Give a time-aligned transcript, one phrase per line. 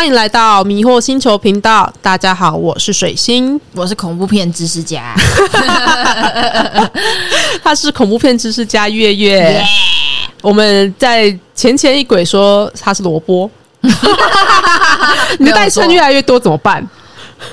[0.00, 1.92] 欢迎来到迷惑星球频道。
[2.00, 5.14] 大家好，我是水星，我是恐怖片知识家，
[7.62, 9.62] 他是恐怖片知识家月月。
[10.40, 13.50] 我们在前前一轨说他是萝卜，
[15.38, 16.82] 你的代称越来越多怎么办？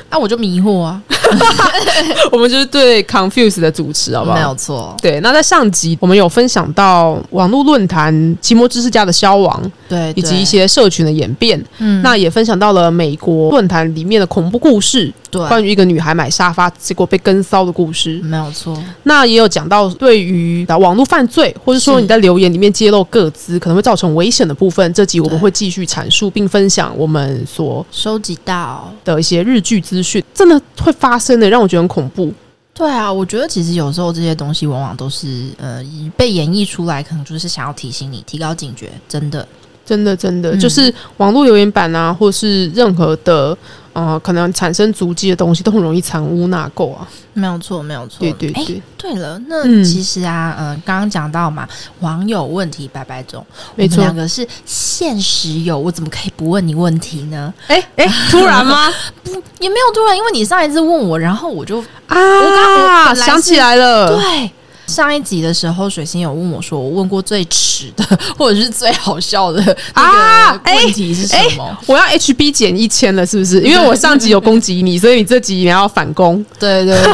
[0.09, 1.01] 那 我就迷惑啊。
[2.31, 4.35] 我们就是对 confuse 的主持，好不好？
[4.35, 4.95] 没有错。
[5.01, 11.61] 对，那在上集我们有分享到网络论坛期末知识家的消亡，对，以及一些社群的演变。
[11.79, 18.81] 嗯，那也分享到了美国论坛里面的恐怖故事，对，关于一个女孩买沙发结果被跟骚的故事，没有错。
[19.03, 32.33] 那也有讲到对于网络犯罪，或者说你在留言里面揭露个资可能会造成危险的部分，这集我们会继续阐述并分享我们所收集到的一些日剧资讯，真的会发生的，让我觉得很恐怖。
[32.73, 35.83] 对啊，我觉得其实有时候这些东西往往都是呃
[36.15, 39.47] 被演绎出来，可能就是想要提醒你提高警觉，真的。
[39.83, 43.57] 真的，真的，就是网络留言板啊，或是任何的
[43.97, 47.07] 呃，可能产生足迹的东西，都很容易藏污纳垢啊。
[47.33, 48.19] 没有错，没有错。
[48.19, 48.79] 对对对。
[48.95, 51.67] 对了，那其实啊，嗯，刚刚讲到嘛，
[52.01, 53.43] 网友问题百百种，
[53.75, 57.51] 没错，两个是现实有，我怎么可以不问你问题呢？
[57.65, 58.87] 哎哎，突然吗？
[59.25, 64.51] 不，也没有突然，因为你上一次问我，然后我就啊，我刚想起来了，对。
[64.87, 68.03] 上一集的时候，水星有问我说：“我问过最迟的，
[68.37, 69.61] 或者是最好笑的
[69.95, 71.77] 那个问题是什么？
[71.85, 73.61] 我要 HB 减一千了，是不是？
[73.61, 76.43] 因为我上集有攻击你，所以你这集也要反攻。
[76.57, 77.13] 对对对，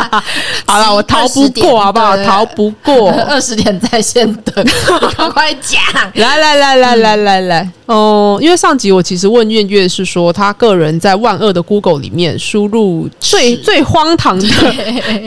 [0.66, 2.16] 好了，我逃不过，好不好？
[2.24, 4.64] 逃不过， 二十点在线等，
[5.16, 5.80] 赶快讲！
[6.14, 14.46] 来来来来来来来，哦，因为上集我其实问月月是说，他个人在万恶的 Google 里面输入最最荒唐的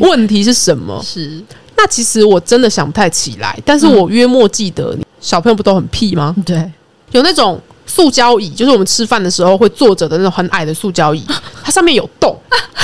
[0.02, 1.02] 问题是什么？
[1.04, 1.44] 是。
[1.76, 6.34] 那其实我真的想不太起来，但是我约莫记得，小朋友不都很屁吗？
[6.46, 6.72] 对，
[7.12, 11.26] 有那种塑胶椅，就是我们吃饭的时候会坐着的那种很矮的塑胶椅，
[11.64, 12.38] 它上面有洞。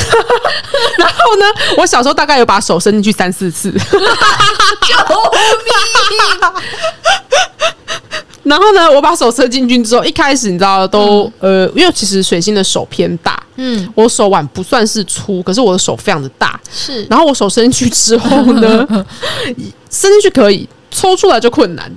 [0.98, 1.46] 然后呢，
[1.78, 3.72] 我小时候大概有把手伸进去三四次。
[3.72, 3.86] 救命！
[8.44, 17.06] 然后呢，我把手伸进去之后，一开始你知道都呃，因为其实水星的手偏大，嗯，我手腕不算是粗，可是我的手非常的大，是。
[17.10, 18.88] 然后我手伸进去之后呢，
[19.92, 21.92] 伸进去可以抽出来就困难。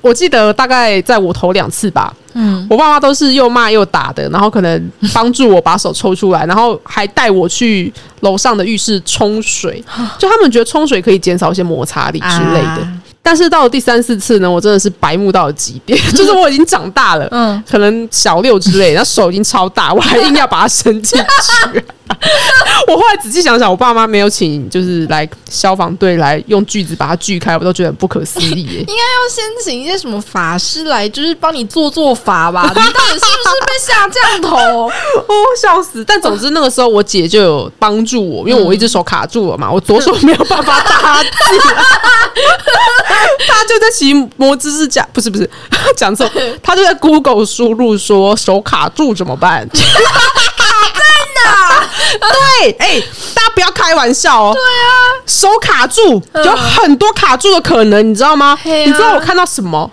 [0.00, 9.82] 我记得大概在我头两次吧，嗯，我爸妈都是又骂又打的，然后可能帮助我把手抽出来，然后还带我去楼上的浴室冲水，
[10.18, 12.88] 就他们觉得冲水可以减少一些摩擦力之类的。
[13.26, 21.84] 但是到了第三四次呢，我真的是白目到了极点， 就是我已经长大了，嗯，可能小六之类，然后手已经超大，我还硬要把它伸进去。
[22.86, 28.62] 我后来仔细想想，我爸妈没有请，就是来消防队来用锯子把它锯开，我都觉得很不可思议。
[28.62, 32.62] 应该要先请一些什么法师来，就是帮你做做法吧？
[32.72, 33.26] 你到底是不是
[33.66, 34.56] 被下降头？
[34.86, 34.90] 哦，
[35.60, 36.04] 笑死！
[36.04, 41.28] 但总之那个时候我姐就有帮助我，因为我一只手卡住了嘛，我左手没有办法打字。
[43.48, 45.48] 他就在骑摩知识讲，不是不是
[45.96, 46.28] 讲错，
[46.62, 49.68] 他就在 Google 输入说手卡住怎么办？
[49.68, 49.76] 卡
[50.94, 51.02] 在
[51.44, 51.88] 哪？
[52.20, 53.00] 对，哎，
[53.34, 54.52] 大家不要开玩笑哦。
[54.54, 54.90] 对啊，
[55.26, 58.58] 手卡住有很多卡住的可能，你知道吗？
[58.64, 59.90] 你知道我看到什么？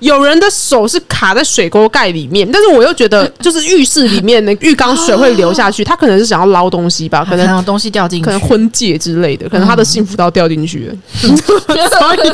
[0.00, 12.32] 有人的手是卡在水沟盖里面，但是我又觉得， 就是浴室里面的浴缸水会流下去，他可能是想要捞东西吧，可能有东西掉进去，可能婚戒之类的，可能他的幸福刀掉进去了， 所以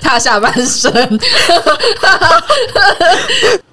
[0.00, 0.92] 他下半身，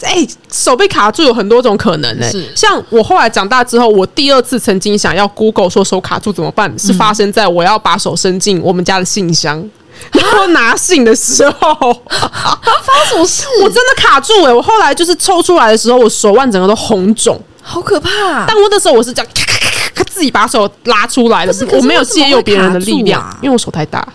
[0.02, 2.26] 哎，手被卡住有很多种可能呢。
[2.56, 9.64] 像我后来长大之后，我第二次曾经想要 Google 说手卡住怎么办，是发生在我要把手伸进我们家的信箱。
[10.14, 13.46] 然后拿信的时候，发什么事？
[13.64, 14.54] 我真的卡住哎！
[14.54, 18.10] 我后来就是抽出来的时候，我手腕整个都红肿，好可怕。
[18.48, 24.06] 但我那时候我是这样， 咔咔咔咔自己把手拉出来的，我没有借用别人的力量，因为我手太大。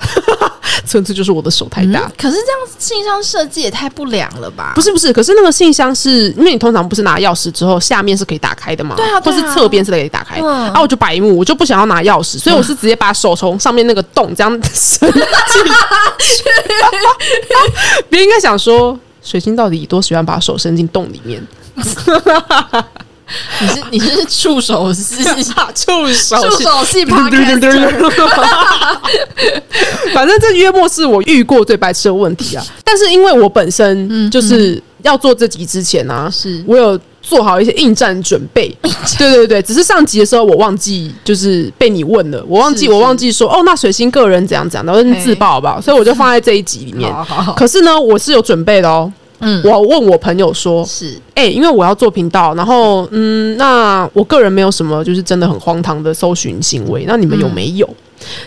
[0.87, 4.73] 层次就是我的手太大，可是这样信箱设计也太不良了吧？
[4.75, 8.95] 不是不是，可是那个信箱是因为你通常不是拿钥匙之后下面是可以打开的嘛？
[8.97, 10.39] 对啊，或是侧边是可以打开。
[10.39, 15.23] 然后我就白目，我就不想要拿钥匙，所以我是直接把手从上面那个洞这样伸进
[16.19, 16.45] 去。
[18.09, 21.45] 别人应该想说，水星到底多喜欢把手伸进洞里面？
[23.61, 26.15] 你是你是触手是触手触
[26.63, 27.29] 手系吧？
[30.15, 32.65] 反正这约莫是我遇过最白痴的问题啊！
[32.85, 38.75] 但是因为我本身就是要做这集之前啊，是我有做好一些应战准备。
[39.19, 47.13] 对对对，只是上集的时候我忘记，就是被你问了，我忘记我忘记说哦，那水星个人怎样怎样，然后自爆吧，所以我就放在这一集里面。
[47.57, 49.13] 可是呢，我是有准备的哦。
[49.41, 57.89] 嗯，我问我朋友说，是，哎，因为我要做频道，然后，嗯，那我个人没有什么就是真的很荒唐的搜寻行为，那你们有没有？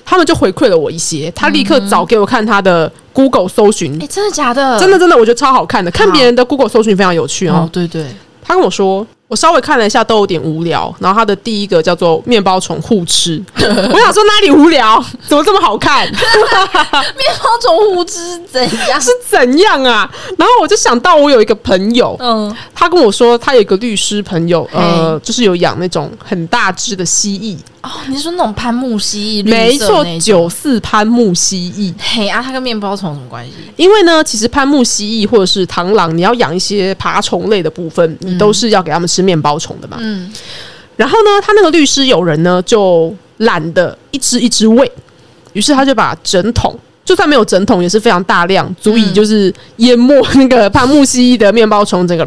[0.03, 4.80] 他们就回馈了我一些，他立刻找给我看他的 Google 搜寻，哎，真的假的？
[4.80, 7.69] 真的真的，我觉得超好看的，看别人的 Google 搜寻非常有趣哦。
[7.71, 8.06] 对对，
[8.44, 9.06] 他跟我说。
[9.29, 10.93] 我稍微看了一下，都有点无聊。
[10.99, 15.01] 然后他的第一个叫做面包虫互吃， 我想说哪里无聊？
[15.27, 16.07] 怎么这么好看？
[16.11, 16.17] 面
[17.37, 18.59] 包虫互吃怎
[18.89, 18.99] 样？
[18.99, 20.09] 是怎样啊？
[20.35, 27.55] 然后我就想到，我有一个朋友，嗯，他跟我说，他有一个律师朋友，呃，就是有养那种很大只的蜥蜴。
[27.81, 29.49] 哦，你是说那种潘木蜥蜴？
[29.49, 31.93] 没错，九四潘木蜥蜴。
[31.97, 33.53] 嘿啊，它跟面包虫什么关系？
[33.77, 39.97] 因为呢，其实潘木蜥蜴或者是螳螂，你要养一些爬虫类的部分，你都是要给他们吃面包虫的嘛。
[39.99, 40.31] 嗯。
[40.97, 44.91] 然后呢，他那个律师友人呢，就懒得一只一只喂，
[45.53, 46.77] 于是他就把整桶。
[47.09, 52.23] 就算没有整桶，也是非常大量，足以就是淹没那个潘木蜥的面包虫，整个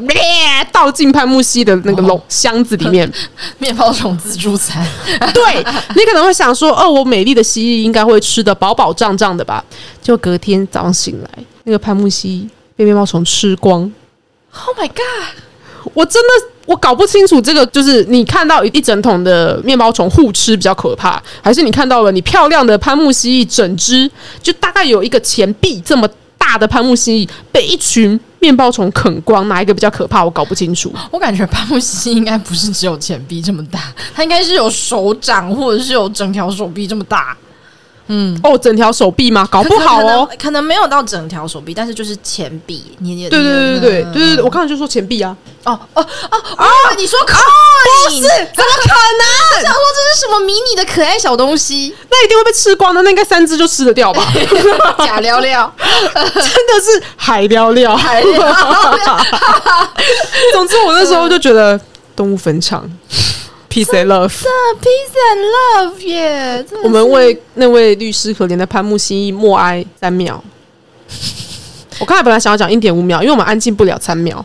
[0.72, 3.08] 倒进潘木蜥的那个笼箱子里面。
[3.58, 4.84] 面包虫自助餐，
[5.32, 5.64] 对
[5.94, 9.64] 你可能会想说，哦，我美丽的蜥蜴应该会吃的饱饱胀胀的吧？
[10.02, 13.82] 就隔天早上醒来，那个潘木蜥被面包虫吃光。
[14.66, 15.36] Oh my god！
[15.94, 16.51] 我真的。
[16.66, 24.10] 我搞不清楚这个，就是你看到一整桶的面包虫互吃比较可怕，还是你看到了你漂亮的潘木蜥蜴整只，
[24.42, 30.24] 就大概有一个钱币这么大的潘木蜥蜴被一群面包虫啃光，哪一个比较可怕？
[30.24, 30.92] 我搞不清楚。
[31.10, 37.36] 我感觉潘木蜥应该不是只有钱币这么大，它应该是有手掌或者是有整条手臂这么大。
[38.08, 39.46] 嗯，哦，整条手臂吗？
[39.50, 46.66] 搞不好哦，可能没有到整条手臂，但是就是前臂，你你对对对对对对对，我刚才就说前臂啊，哦哦哦哦，
[46.98, 49.24] 你说可不是，怎么可能？
[49.56, 51.94] 我想说这是什么迷你的可爱小东西？
[52.10, 54.32] 那一定会被吃光的，那应该三只就吃得掉吧？
[54.98, 58.22] 假撩撩， 真的是海撩撩，海。
[60.52, 61.80] 总之，我那时候就觉得
[62.16, 62.84] 动物坟场。
[63.72, 66.62] Peace and love，Peace and love 耶！
[66.84, 70.44] 我们为那位律师可怜的潘木蜥默哀三秒。
[71.98, 74.44] 我刚才本来想要讲一点五秒，因为我们安静不了三秒。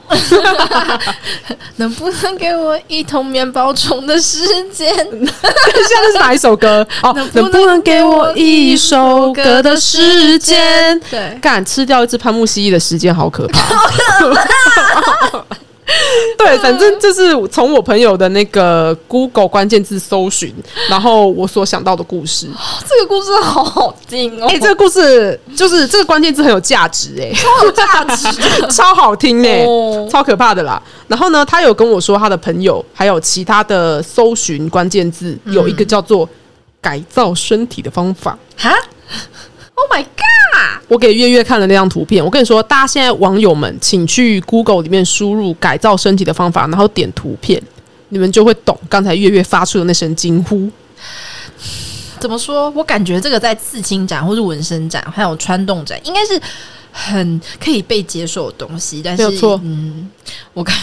[1.75, 4.39] 能不能给我一桶面包虫的时
[4.71, 4.87] 间？
[4.95, 6.87] 现在是哪一首歌？
[7.03, 10.97] 哦，能不能给我一首歌的时间？
[11.09, 13.61] 对，敢吃掉一只潘木蜥蜴的时间，好可怕！
[16.37, 20.53] 对，反正就是从我朋友的那个 Google 关键字搜寻，
[20.89, 22.47] 然后我所想到的故事。
[22.87, 24.47] 这个故事好好听哦！
[24.47, 28.27] 哎，这个故事就是这个关键字很有价值，哎，超有价值，
[28.69, 29.65] 超好听哎，
[30.09, 30.81] 超可怕的啦。
[31.07, 36.27] 然后呢，他有跟我说他的朋友还有其他的搜寻关键字有一个叫做
[36.81, 38.37] 改造身体的方法。
[38.57, 38.73] 哈
[39.77, 40.81] ？Oh my god！
[40.87, 47.61] 我给月月看了那张图片，我跟你说，大家现在网友们，请去 Google 里面输入改造身体的方法，然后点图片，
[48.09, 50.69] 你们就会懂刚才月月发出的那声惊呼。
[52.19, 52.69] 怎么说？
[52.71, 56.41] 我感觉这个在刺青展或是纹身展，还有穿洞展，应该是。
[56.91, 59.23] 很可以被接受的东西，但是
[59.63, 60.09] 嗯，
[60.53, 60.75] 我刚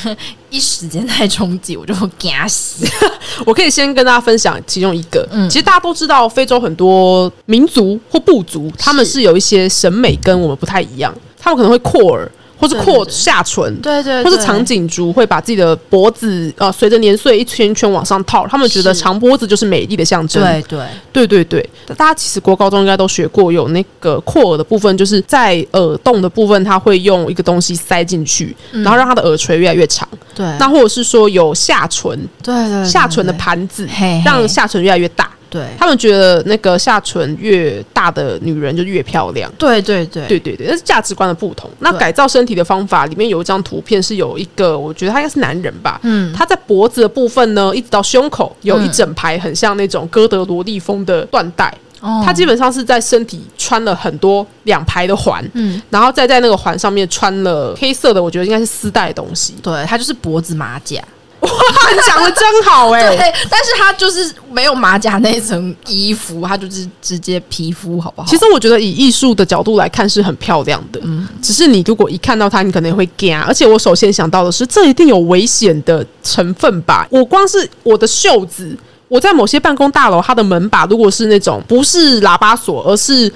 [0.51, 2.87] 一时间太冲击，我就惊死。
[3.45, 5.27] 我可以先跟大家分享其中一个。
[5.33, 12.31] 嗯，其实大家都知道，非洲很多民族或部族，他们是有一些审美跟我们不太一样，他们可能会扩耳。
[12.65, 20.43] 或是扩下唇，对对，或是长颈族会把自己的脖子呃随着年岁一圈一圈往上套，他们觉得长脖子就是美丽的象征。
[20.43, 20.85] 对对。
[21.13, 30.09] 对对对，大家其实国高中应该都学过，有那个扩耳的部分，就是在耳洞的部分，他会用一个东西塞进去，然后让他的耳垂越来越长。
[30.35, 33.89] 对，那或者是说有下唇，对对，下唇的盘子，
[34.25, 35.31] 让下唇越来越大。
[35.55, 39.49] 对他们觉得那个下唇越大的女人就越漂亮。
[39.57, 41.71] 对对对对对对，那是价值观的不同。
[41.79, 46.01] 那改造身体的方法里面有一张图片，是有一个，我觉得他应该是男人吧。
[46.03, 51.73] 嗯，他在脖子的部分呢，一直到胸口有一整排很像那种哥德萝莉风的缎带。
[52.01, 59.55] 哦，他基本上是在身体穿了很多两排的环，嗯，然后再在那个环上面穿了黑色的，我觉得应该是丝带的东西。
[59.63, 61.03] 对，他就是脖子马甲。
[61.45, 63.09] 哇，你讲的真好哎！
[63.17, 68.29] 对，但是他就是没有马甲那一层衣服，他就是直接皮肤，好不好？
[68.29, 73.39] 其实我觉得以艺术的角度来看是很漂亮的，嗯，只是你如果一看到它，你可能会惊。
[73.43, 77.07] 而且我首先想到的是，这一定有危险的成分吧？
[77.11, 78.77] 我光是我的袖子，
[79.09, 83.33] 我在某些办公大楼，它的门把如果是那种不是喇叭锁，而是。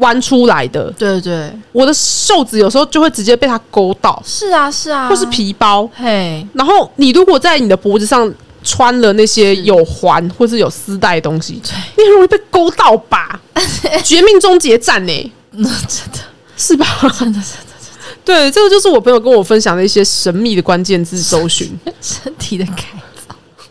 [0.00, 8.30] 弯出来的，对对，我的袖子有时候就会直接被它勾到，是啊是啊，或是皮包，嘿，然后你如果在你的脖子上
[8.62, 11.60] 穿了那些有环或是有丝带的东西，
[11.96, 13.40] 你很容易被勾到吧？
[14.04, 15.32] 绝命终结战呢？
[15.52, 16.18] 那 真的。
[16.56, 16.86] 是吧？
[17.18, 17.42] 真的真的，
[18.22, 21.70] 对，这个就是我朋友跟我分享的一些神秘的关键字搜寻，
[22.02, 23.09] 身体的改造。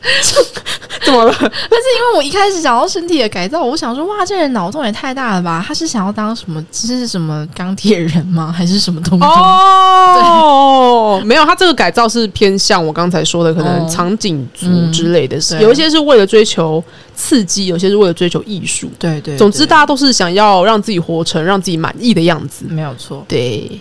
[1.05, 1.33] 怎么了？
[1.39, 5.63] 但是因为我一开始想到身体的改造，我想说，哇，这人脑洞也太大了吧？
[5.65, 6.63] 他是想要当什么？
[6.71, 8.53] 这是什么钢铁人吗？
[8.55, 9.25] 还是什么东西？
[9.25, 16.83] 哦，没有，他这个改造是偏向我刚才说的，可能场景组之类的，有一些是为了追求
[17.15, 18.89] 刺激，有些是为了追求艺术。
[18.99, 23.25] 对对，总之大家都是想要让自己活成让自己满意的样子，没有错。
[23.27, 23.79] 对。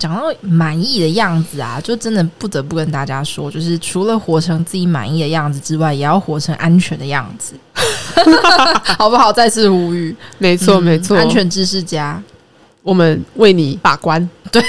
[0.00, 7.52] 讲到满意的样子啊，就真的不得不跟大家说，就是除了活成自己满意的样子之外，也要活成安全的样子，
[8.98, 9.30] 好不好？
[9.30, 12.20] 再次呼吁，没错没错，安全知识家，
[12.82, 14.26] 我们为你把关。
[14.50, 14.62] 对，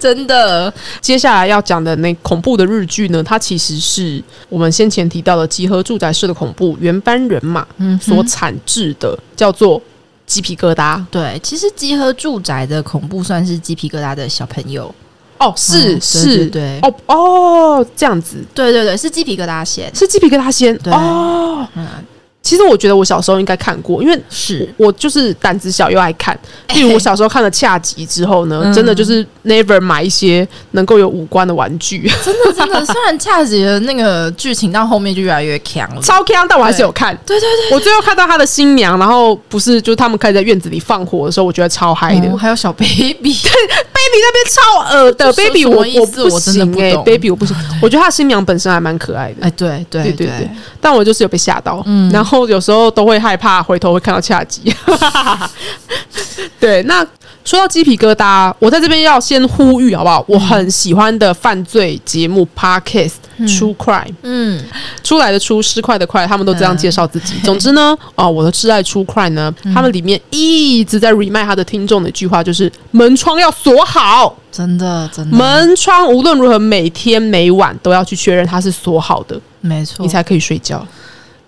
[0.00, 0.72] 真的。
[1.02, 7.66] 接下来要讲的那恐怖的日剧呢，它其实是我们先前提到的集合住宅式的恐怖原班人马
[8.00, 9.80] 所产制的，叫做。
[10.28, 14.94] 鸡皮疙瘩，对，其实集合住宅的恐怖算是鸡皮疙瘩的小朋友。
[15.38, 21.86] 哦，是是，对，哦哦，这样子，对对对，是鸡皮疙瘩先，是鸡皮疙瘩先，哦，嗯。
[22.40, 24.66] 其实我觉得我小时候应该看过，因为是。
[24.78, 26.38] 我就是胆子小又爱看。
[26.74, 32.10] 例如我小时候看了恰吉之后呢，真的就是 never 买一些能够有五官的玩具。
[32.24, 37.14] 真 的真的， 虽然恰吉的那个剧情到后面就越来越强了，超强，但我还是有看。
[37.26, 42.38] 对对对，我最后看到他的新娘，然后不是就是他们开始在院子里放火的时候，我觉得超嗨的。
[42.38, 47.54] 还有小 baby，对 baby 那边超恶的 baby，我我不行哎，baby 我不行。
[47.82, 49.46] 我觉得他新娘本身还蛮可爱的。
[49.46, 50.26] 哎，对对对。
[50.26, 52.10] 对，但我就是有被吓到，嗯。
[52.10, 53.18] 然后有时候都会。
[53.18, 54.72] 害怕回头会看到恰吉，
[56.60, 56.80] 对。
[56.84, 57.04] 那
[57.44, 60.24] 说到鸡皮疙瘩，我在这边要先呼吁好不好？
[60.28, 64.62] 我很喜欢的犯罪节目 Podcast True Crime，嗯，
[65.02, 67.34] 出来的出失快的快，他们都这样介绍自己。
[67.42, 80.86] 总之呢，哦，我的挚爱 True Crime 呢，他们里面一直在 remind 他的听众的一句话，就是门窗要锁好，真的，真的，门窗无论如何每天每晚都要去确认它是锁好的，没错，你才可以睡觉。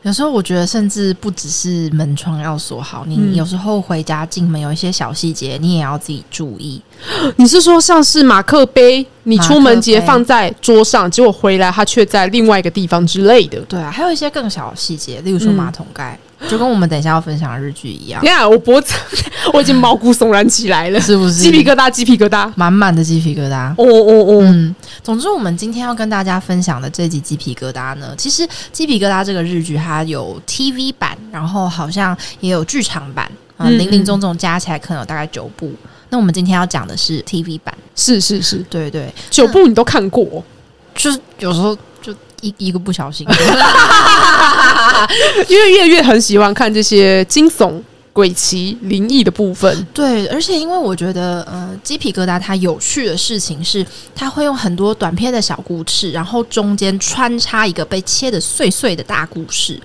[0.02, 6.80] 有时候我觉得，甚至不只是门窗要锁好，你有时候回家进门有一些小细节，你也要自己注意。
[7.36, 13.60] 你是说像是马克杯，你出门直接放在桌上，结果回来它却在另外一个地方之类的？
[13.68, 16.18] 对啊，还有一些更小的细节，例如说马桶盖。
[16.48, 18.22] 就跟我们等一下要分享的日剧一样。
[18.22, 18.94] 你看，我脖子
[19.52, 21.34] 我已经毛骨悚然起来了，是不是？
[21.34, 23.70] 鸡皮疙瘩，鸡皮疙瘩，满满的鸡皮疙瘩。
[23.72, 24.40] 哦哦哦。
[24.42, 35.72] 嗯，总之，我们今天要跟大家分享的这集鸡皮疙瘩呢，其实鸡皮疙瘩这个日剧它有 TV 版，然后好像也有剧场版，嗯，零零总总加起来可能有大概九部。
[36.08, 40.42] 那我们今天要讲的是 TV 版，是是是，对对，九部你都看过，
[40.94, 41.76] 就是有时候。
[42.40, 43.26] 一一个不小心，
[45.48, 47.80] 因为月月很喜欢看这些惊悚、
[48.12, 49.86] 鬼奇、灵异的部分。
[49.92, 59.80] 对，而且因为我觉得，呃，鸡皮疙瘩它有趣的事情是，它会用很多短片的小故事，然后中间穿插一个被切的碎碎的大故事。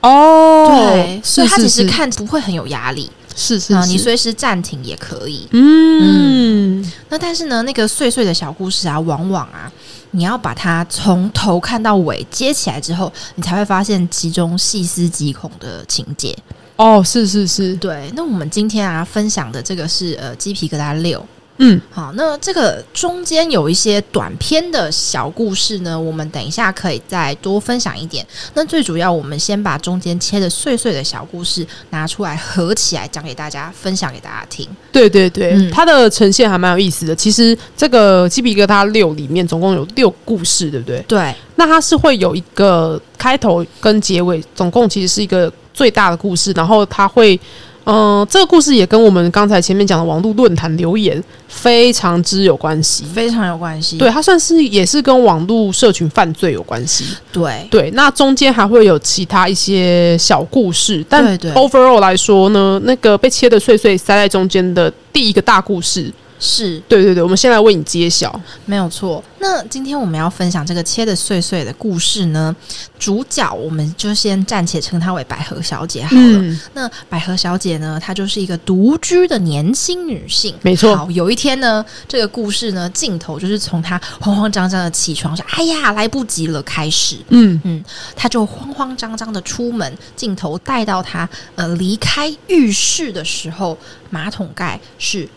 [0.00, 3.10] 哦，对，所以它其实看不会很有压力。
[3.36, 5.46] 是是啊，你随时暂停也可以。
[5.52, 9.70] 嗯，那但是呢，那个碎碎的小故事啊，往往啊。
[10.12, 16.36] 你要把它从头看到尾接起来之后，你才会发现其中细思极恐的情节。
[16.76, 18.10] 哦，是是是，对。
[18.14, 21.24] 那我们今天啊分享的这个是呃鸡皮疙瘩六。
[21.62, 28.26] 嗯，好，那这个中间有一些短篇的小故事呢，我们等一下可以再多分享一点。
[28.54, 34.66] 那最主要，我们先把中间切的碎碎的小故事拿出来合起来讲给大家，分享给大家听。
[34.90, 37.14] 对对对，它的呈现还蛮有意思的。
[37.14, 41.04] 其实这个《鸡皮疙瘩六》里面总共有六故事，对不对？
[41.06, 41.34] 对。
[41.56, 47.38] 那它是会有一个开头跟结尾，总共其实是一个最大的故事，然后它会。
[47.84, 53.98] 嗯，这个故事也跟我们刚才前面讲的网络论坛留言非常之有关系，非常有关系。
[53.98, 57.04] 对，它算是也是跟网络社群犯罪有关系。
[57.32, 66.12] 对对，那中间还会有其他一些小故事，但 overall 来说呢，那个被切的碎碎塞在中间的第一个大故事。
[66.42, 69.22] 是对对对，我们先来为你揭晓，没有错。
[69.40, 72.54] 那今天我们要分享这个切的碎碎的故事呢，
[72.98, 76.58] 主角我们就先暂且称她为百合小姐好了。
[76.72, 80.96] 那百合小姐呢，她就是一个独居的年轻女性，没错。
[80.96, 87.84] 好，有一天呢，这个故事呢，镜头就是从她慌慌张张的起床说：“哎呀，来不及了。”开始，嗯嗯，
[88.16, 93.76] 她就慌慌张张的出门，镜头带到她呃离开浴室的时候，
[94.08, 95.28] 马桶盖是。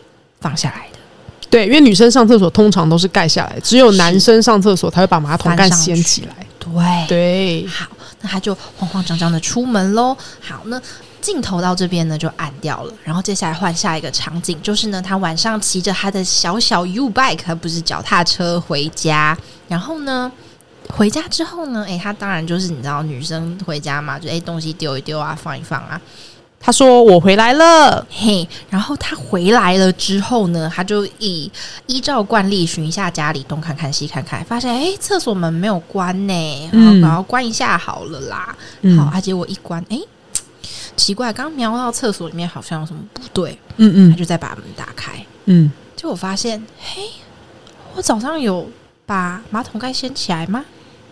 [0.43, 0.92] 放下来的，
[1.53, 6.35] 对，因为女生上厕所通常都是盖下来，只有男生上厕所才会把马桶盖掀起来。
[6.57, 7.85] 对对，好，
[8.21, 10.17] 那他就慌慌张张的出门喽。
[10.41, 10.81] 好，那
[11.21, 20.31] 镜头到这边呢就暗掉了，然后接下来换下一个场景，就是呢他晚上骑着他的小小 U bike，不是脚踏车回家，然后呢。
[20.89, 21.83] 回家之后呢？
[21.87, 25.99] 诶，他当然就是你知道，女生回家嘛，就诶东西丢一丢啊，放一放啊。
[26.65, 28.47] 他说我回来了，嘿。
[28.69, 31.51] 然后他回来了之后呢，他就以
[31.87, 36.69] 依照惯例巡一下家里，东看看西看看，发现诶厕所门没有关呢，
[37.01, 38.55] 然后关一下好了啦。
[38.97, 40.01] 好，他结果一关，诶，
[40.95, 45.11] 奇怪，刚瞄到厕所里面好像有什么不对，嗯嗯，他就再把门打开，
[45.45, 47.01] 嗯，结果发现，嘿，
[47.95, 48.69] 我早上有
[49.05, 50.63] 把马桶盖掀起来吗？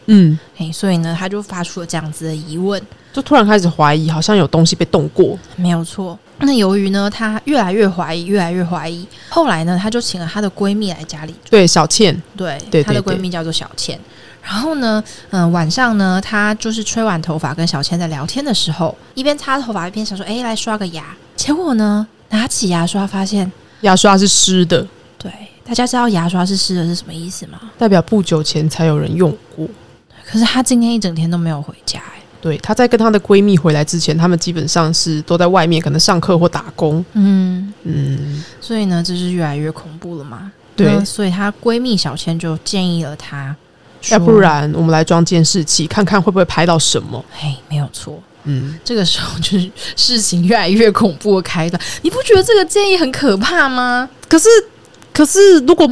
[0.08, 2.82] 嗯，哎，所以呢，他就发出了这样子的疑问，
[3.14, 5.38] 就突然开始怀疑，好像有东西被动过。
[5.56, 6.18] 没有错。
[6.40, 9.08] 那由于呢，她越来越怀疑，越来越怀疑。
[9.30, 11.36] 后来呢，她就请了她的闺蜜来家里。
[11.50, 12.20] 对，小倩。
[12.36, 14.00] 对，对，她的闺蜜叫做小倩。
[14.42, 24.86] 然后呢，嗯，晚上呢，她就是吹完头发，跟小倩在聊天的时候，一边擦头发一边想说：“哎，来刷个牙。”结果呢，拿起牙刷，发现牙刷是湿的。
[25.20, 25.32] 对，
[25.64, 27.60] 大家知道牙刷是湿的是什么意思吗？
[27.78, 29.68] 代表不久前才有人用过。
[30.32, 32.22] 可是她今天一整天都没有回家哎。
[32.40, 37.04] 对，她在跟她的闺蜜回来之前，她们基本上是都在外面，可能上课或打工。
[37.14, 40.52] 嗯嗯，所以呢，这是越来越恐怖了嘛？
[40.76, 43.56] 对，所以她闺蜜小千就建议了她，
[44.10, 47.24] 要不然我们来装监视器，看看会不会拍到什么？
[47.32, 48.18] 嘿，没有错。
[48.46, 51.80] 嗯，这个时候就是事情越来越恐怖的开端。
[52.02, 54.10] 你不觉得这个建议很可怕吗？
[54.28, 54.48] 可是。
[55.14, 55.88] 可是，如果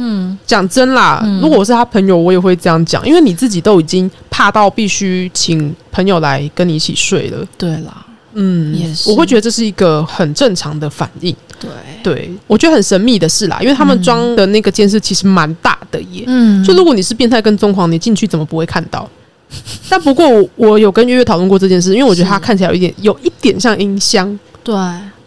[0.46, 7.46] 讲真啦，如果我是他朋友，我也会这样讲，因为你自己都已经怕到必须请朋友来跟你一起睡了。
[7.58, 11.34] 对啦，嗯，也是，我会觉得这是一个很正常的反应。
[11.60, 11.70] 对，
[12.02, 16.24] 对我觉得很神秘的事啦，因为他们装的那个监视其实蛮大的耶。
[16.26, 19.08] 嗯，就如果你是变态跟踪狂，你进去怎么不会看到？
[19.88, 24.38] 但不过我有跟月月讨论过这件事，因为我觉得他看起来有一点，有一点像音箱。
[24.64, 24.74] 对。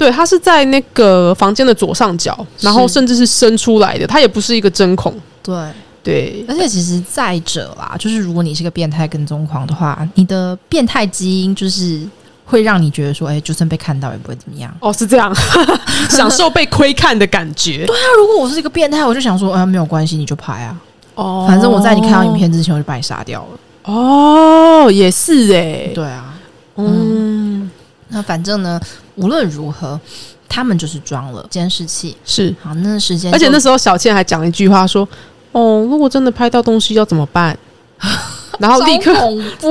[0.04, 5.14] 对，它是在那个房间的左上角，然后甚至是伸出来的，它也不是一个针孔。
[5.42, 5.56] 对
[6.04, 12.02] 对，而且其实再者啦，就是如果你是个变态跟踪狂的话，你的变态基因就是
[12.44, 14.70] 会让你觉得说，哎，就算被看到也不会怎么样。
[14.82, 15.34] 哦，是这样，
[16.12, 17.86] 享受被窥看的感觉。
[17.86, 20.78] 对啊，如果我是一个变态，我就想说，哎，没有关系，你就拍啊。
[21.16, 23.94] 哦，反正我在你看到影片之前，我就把你杀掉了。
[23.94, 26.34] 哦，也是哎，对啊，
[26.76, 27.72] 嗯，
[28.10, 28.78] 那反正呢。
[29.16, 30.00] 无论如何，
[30.48, 32.16] 他们就是装了监视器。
[32.26, 35.08] 是好，那时间，而且那时候小倩还讲了一句话说
[35.52, 37.58] ：“哦，如果真的拍到东西要怎么办？”
[38.60, 39.14] 然后立刻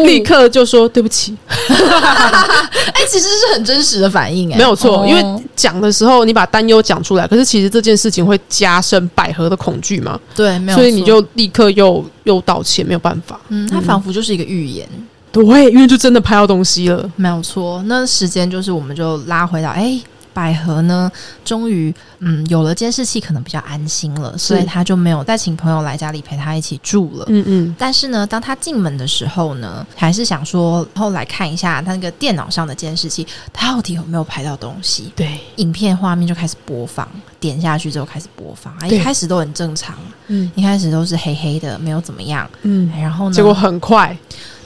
[0.05, 1.37] 立刻就说：“对不起。
[1.47, 5.07] ”哎，其实是很真实的反应，哎，没有错。
[5.07, 10.19] 因为讲的时候你把担忧讲出来，可是其实这件事情会加深百合的恐惧嘛？
[10.35, 13.39] 对，没有，所以你就立刻又又道歉，没有办法。
[13.51, 14.89] 嗯，他仿佛就是一个预言。
[15.33, 17.83] 对，因为就真的拍到东西了，没有错。
[17.87, 19.99] 那时间就是，我们就拉回到，哎，
[20.35, 21.11] 百合呢，
[21.45, 27.25] 终于嗯有了监视器，可能比较安心了，所以他就没有再请朋友来家里陪他一起住了。
[27.29, 27.77] 嗯嗯。
[27.79, 35.13] 但是呢，当他进门的时候呢，还是想说后来看一下他那个电脑上的监视器，他到底有没有拍到东西？
[35.17, 37.09] 对，影片画面就开始播放，
[37.41, 39.95] 点下去之后开始播放，啊一开始都很正常，
[40.29, 44.15] 嗯，一开始都是黑黑的，没有怎么样，嗯，然后呢，结果很快。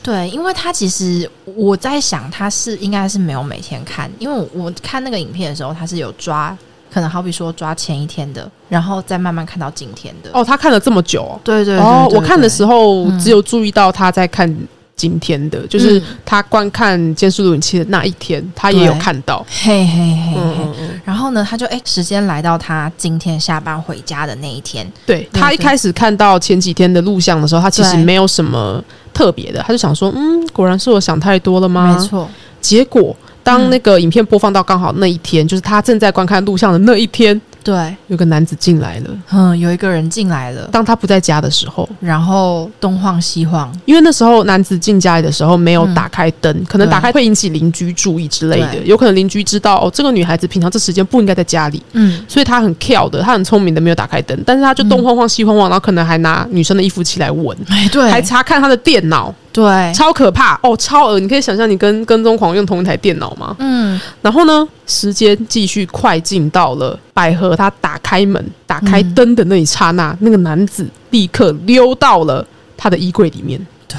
[0.07, 6.57] 对，因为他其实我在想，他是应该是没有每天看，因为我看那个影片的时候，他是有抓，
[6.92, 10.31] 可能好比说抓前一天的，然后再慢慢看到今天的。
[10.33, 14.49] 哦，他看了这么久，对对哦，我看的时候只有注意到他在看。
[14.96, 19.44] 今天的，就是他观看监视录影器的那一天，他也有看到。
[19.62, 24.90] 嘿嘿嘿嘿，然后呢，他就哎，时间来到他今天下班回家的那一天。
[25.04, 28.82] 对他一开始看到前几天的录像的时候，他其实没有什么
[29.12, 31.94] 特别的，他就想说，嗯，果然是我想太多了吗？
[31.94, 32.26] 没错。
[32.62, 37.38] 结果当那个影片播放到刚好那一天，就是他正在观看录像的那一天。
[37.66, 39.11] 对，有个男子进来了。
[39.33, 40.68] 嗯，有一个人进来了。
[40.70, 48.76] 当他不在家的时候，然后东晃西晃，因为那时候男子进家里的时候没有打开灯，可能打开会引起邻居注意之类的。
[48.85, 51.83] 有可能邻居知道哦，这个女孩子平常这时间不应该在家里。
[51.94, 59.35] 嗯，所以他很跳的，他很聪明的，没有打开灯，但是他就东晃晃西晃晃，然后可能还拿女生的衣服起来闻，哎，对，还查看他的电脑。
[59.57, 61.19] 对，超可怕哦，超恶！
[61.19, 63.57] 你可以想象你跟跟踪狂用同一台电脑吗？
[63.59, 73.59] 嗯，然后呢，时间继续快进到了百合他打开门、打开灯的那一刹那，那个男子立刻溜到了他的衣柜里面。
[73.88, 73.99] 对，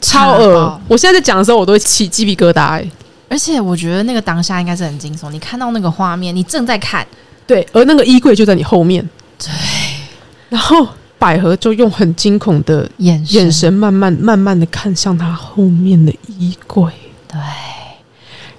[0.00, 0.80] 超恶！
[0.86, 2.62] 我现在在讲的时候，我都会起鸡皮疙瘩。
[2.62, 2.88] 哎，
[3.28, 5.28] 而且我觉得那个当下应该是很惊悚。
[5.32, 7.04] 你看到那个画面，你正在看，
[7.48, 9.04] 对，而那个衣柜就在你后面。
[9.40, 9.50] 对，
[10.50, 10.86] 然后。
[11.24, 16.92] 百合就用很惊恐的眼眼神，慢慢慢慢的看向他后面的衣柜。
[17.26, 17.38] 对，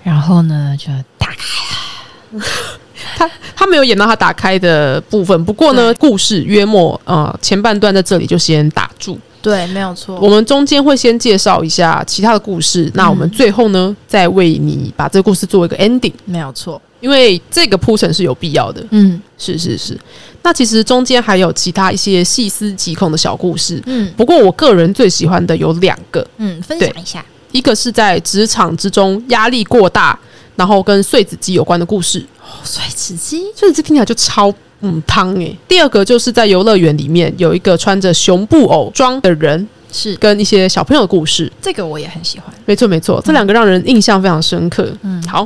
[0.01, 0.87] 然后呢就
[1.19, 2.43] 打开了。
[3.15, 9.19] 他他没有演到他打开的部分，不过呢，故事约莫呃前半段在这里就先打住。
[9.43, 10.19] 对，没有错。
[10.19, 16.11] 我们中间会先介绍一下其他的故事，那我们最后呢再为你把这个故事做一个 ending。
[16.25, 18.85] 没有错，因为这个铺陈是有必要的。
[18.91, 19.97] 嗯，是是是。
[20.43, 23.81] 那其实中间还有其他一些细思极恐的小故事。
[23.85, 26.25] 嗯，不过我个人最喜欢的有两个。
[26.37, 27.25] 嗯，分享一下。
[27.51, 30.19] 一个是在职场之中压力过大。
[30.57, 32.25] 然后跟碎纸机有关的故事，
[32.63, 35.53] 碎纸机，碎纸机听起来就超嗯汤诶。
[35.67, 42.47] 第二个就是在游乐园里面有一个穿着熊布偶装的人，是跟一些小朋友的故事，这个我也很喜欢。
[42.63, 44.89] 没错没错，这两个让人印象非常深刻。
[45.01, 45.45] 嗯，好，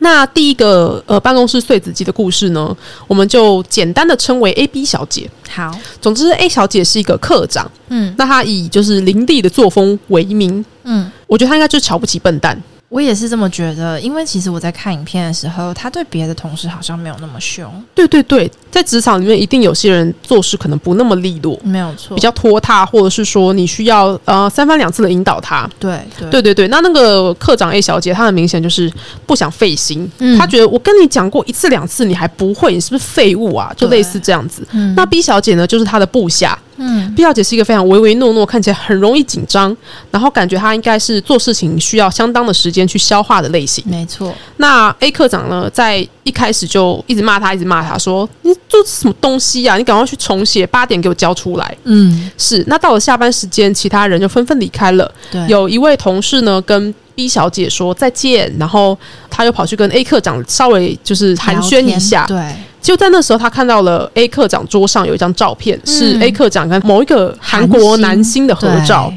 [0.00, 5.30] 那第一个呃办公室碎纸机的故事呢，我们就简单的称为 A B 小姐。
[5.48, 12.60] 好，总之 A 小姐是一个课长，嗯，那她以就是伶俐的作风为名，嗯，我觉得她应该就是瞧不起笨蛋。
[12.90, 17.72] 我也是这么觉得，因为其实我在看影片的时候，他对别的同事好像没有那么凶。
[17.94, 25.70] 对对对，在职场里面，一定有些人做事可能不那么利落，没有错，比较拖沓，或者是说你需要呃三番两次的引导他。
[25.78, 28.92] 对对对对，那那个课长 A 小姐，她很明显就是
[29.24, 33.72] 不想费心，她觉得我跟你讲过一次两次，你还不会，你是不是废物啊？
[33.76, 34.66] 就类似这样子。
[34.96, 36.58] 那 B 小姐呢，就是她的部下。
[36.82, 39.76] 嗯，B 小姐是一个非常唯唯诺诺，看起来很容易紧张，
[40.10, 43.84] 然后感觉她应该是做事情需要相当的时间去消化的类型。
[43.86, 44.34] 没错。
[44.56, 49.76] 那 A 科长呢，在一开始就一直骂她，一直骂她说：“你做什么东西呀？
[49.76, 52.64] 你赶快去重写，八点给我交出来。”嗯，是。
[52.66, 55.12] 那到了下班时间，其他人就纷纷离开了。
[55.30, 62.24] 对，有一位同事呢，跟 B 小姐说再见，然后她又跑去跟 A 科长稍微就是寒暄一下。
[62.26, 62.54] 对。
[62.80, 69.12] 就在那时候，他看到了 A 课长桌上有一张照片，是 A 课长跟某一个韩国男星的合照。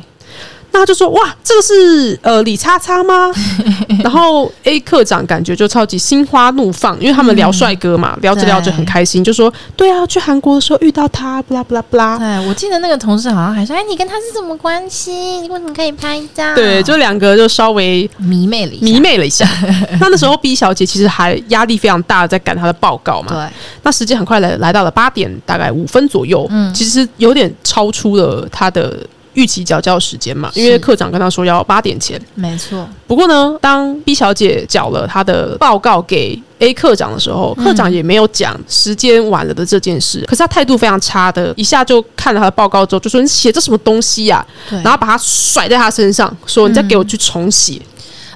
[0.74, 3.32] 那他就说：“哇，这个是呃李叉叉吗？”
[4.04, 15.12] 然后 A 课长感觉就超级心花怒放，因为他们聊帅哥嘛，聊着聊着很开心，就说：“对啊，去韩国的时候遇到他，不啦不啦不啦。”对，我记得那个同事好像还说：“哎，你跟他是什么关系？
[15.12, 19.48] 你为什么可以拍照？”对，就两个就稍微迷妹了一迷妹了一下。
[20.02, 23.28] 那那时候 B 小姐其实还压力非常大，在赶她的报告嘛。
[23.30, 26.48] 对，那时间很快来来到了八点，大概五分左右。
[26.50, 28.98] 嗯，其实有点超出了她的。
[29.34, 32.88] 预期缴交时间嘛，因为科长跟他说要八点前，没错。
[33.08, 40.24] 不过呢，当 B 小姐缴了她的报告给 A 科长的时候，科长也没有讲时间晚了的这件事。
[40.28, 44.46] 可是他态度非常差的，一下就看了他的报告之后，就说你写这什么东西呀？
[44.70, 47.82] 然后把他甩在他身上，说你再给我去重写。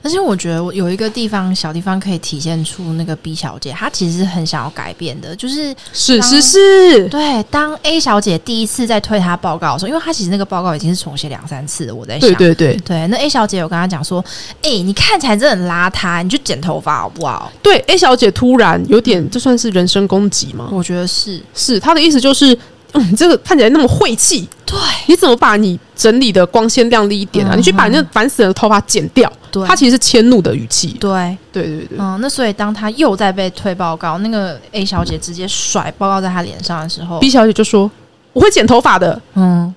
[0.07, 7.43] 而且我觉得我有一个地方小地方可以体现出那个 B 小姐，她其实是很想要改变的，就是是是是，对。
[7.51, 13.07] 当 A 小姐第一次在推她报告的时候，因为她其实那个报告已经是重写两三次了，我在想，对对对对。
[13.07, 14.23] 那 A 小姐有跟她讲说
[14.63, 20.69] ：“哎，你看起来真的很邋遢，你去剪头发好不好？”对，A 小姐突然有点，这算是人身攻击吗？
[20.71, 22.57] 我觉得是，是她的意思就是。
[22.93, 27.53] 你这个看起来那么晦气，对，你怎么把你整理的光鲜亮丽一点啊？
[27.55, 29.31] 你去把那烦死人的头发剪掉。
[29.51, 30.89] 对，他其实是迁怒的语气。
[30.99, 31.97] 对，对对对。
[31.99, 37.89] 嗯，那所以当他又在被退报告，那个 A 小姐直接甩报告在他脸上的时候，B 小姐就说
[38.33, 39.73] ：“我会剪头发的。”嗯，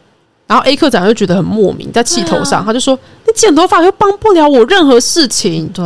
[0.46, 5.84] 然后 A 科长又觉得很莫名，在气头上，他就说：“你剪头发又帮不了我任何事情。”对。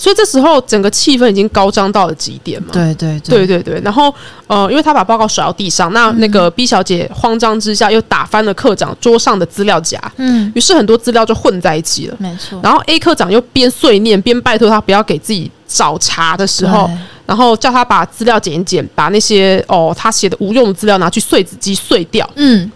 [0.00, 2.70] 所以这时候整个气氛已经高涨到了极点嘛？
[2.72, 3.78] 对对对对对。
[3.84, 4.12] 然后
[4.46, 12.16] 呃，因为他把报告甩到地上，那那个 B 小姐慌张之下又打翻了科长桌上的资料夹，嗯，于是很多资料就混在一起了。
[12.18, 12.58] 没错。
[12.62, 16.90] 然后 A 科长又边碎念边拜托他不要给自己找茬的时候，
[17.26, 22.26] 然后叫他把资料剪一剪，把那些哦他写的无用的资料拿去碎纸机碎掉。
[22.36, 22.72] 嗯。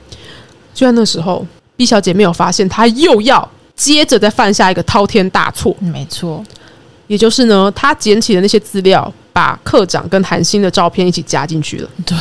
[0.75, 5.75] 就在那时候，B 小姐没有发现，她又要接着再犯下一个滔天大错。
[5.81, 6.45] 没错。
[7.07, 11.89] 也就是呢，他捡起的那些资料，把课长跟韩星的照片一起加进去了。
[12.07, 12.17] 对，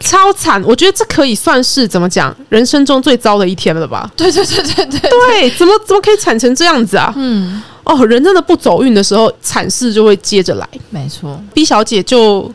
[0.00, 0.62] 超惨！
[0.64, 4.10] 我觉得这可以算是怎么讲，人生中最糟的一天了吧？
[4.16, 7.12] 对对对对对对，怎么怎么可以惨成这样子啊？
[7.16, 10.68] 嗯，哦，人真的不走运的时候，惨事就会接着来。
[10.90, 12.52] 没错，B 小姐就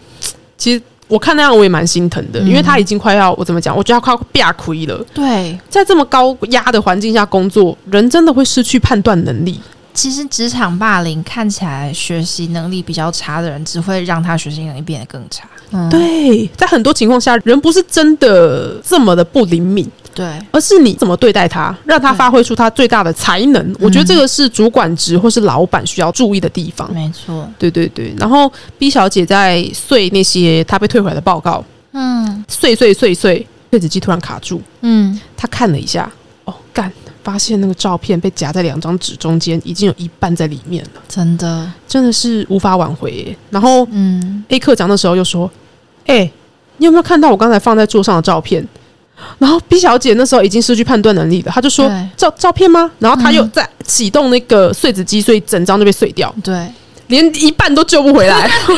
[0.58, 3.76] 其实我看那样我也蛮心疼的，因为她已经快要我怎么讲？
[3.76, 5.04] 我觉得她快要变亏了。
[5.14, 9.60] 对，在这么高压的环境下工作，人真的会失去判断能力。
[9.98, 15.50] 其实职场霸凌看起来学习能力比较差的人，只会让他学习能力变得更差。
[15.72, 23.76] 嗯对，在很多情况下，人不是真的这么的不灵敏，对，而是你怎么对待他，让他发挥出他最大的才能。
[23.80, 26.94] 我觉得这个是主管职或是老板需要注意的地方。
[26.94, 28.14] 没错，对对对。
[28.20, 33.48] 然后 B 小姐在碎那些她被退回来的报告，嗯，碎碎碎碎。
[33.70, 36.10] 碎纸机突然卡住，嗯，她看了一下，
[36.46, 36.90] 哦，干，
[37.28, 43.38] 发现那个照片被夹在两张纸中间，已经有一半在里面了，真的，真的是无法挽回。
[43.50, 45.52] 然后，嗯，A 课长那时候又说，
[46.06, 46.32] 哎，
[46.78, 48.66] 你有没有看到我刚才放在桌上的照片？
[49.40, 52.90] 然后 B 小姐那时候已经失去判断能力了，她就说照照片吗？
[53.00, 56.66] 然后她又在启动那个碎纸机，所以整张就被碎掉，对，
[57.08, 58.72] 连一半都救不回来， 他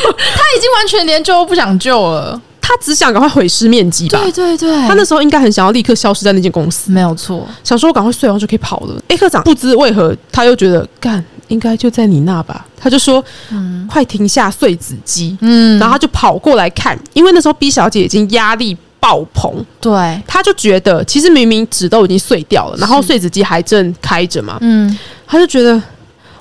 [0.58, 2.42] 已经完全连救都不想救了。
[2.62, 4.20] 他只想赶快毁尸灭迹吧。
[4.22, 7.48] 对对对，他那时候应该很想要立刻消失在那间公司，没有错。
[7.64, 9.02] 想说我赶快睡完就可以跑了。
[9.08, 24.96] A 科长不知为何他又觉得干应该就在你那吧，他就说：“嗯，快停下碎纸机。”嗯，然后他就跑过来看，因为那时候 B 小姐已经压力爆棚，对，他就觉得其实明明纸都已经碎掉了，然后碎纸机还正开着嘛，嗯，
[25.26, 25.82] 他就觉得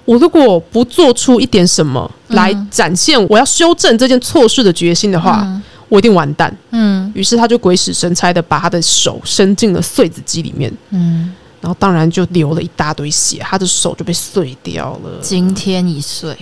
[0.05, 5.47] 我如果不做出一点什么来展现我要修正这件错事的决心的话。
[5.89, 6.55] 我一定完蛋。
[6.71, 10.73] 嗯，于是他就鬼使神差的把他的手伸进了碎纸机里面。
[10.91, 16.37] 嗯，然后当然就流了一大堆血，他的手就被碎掉了，今天一碎。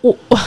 [0.00, 0.38] 我我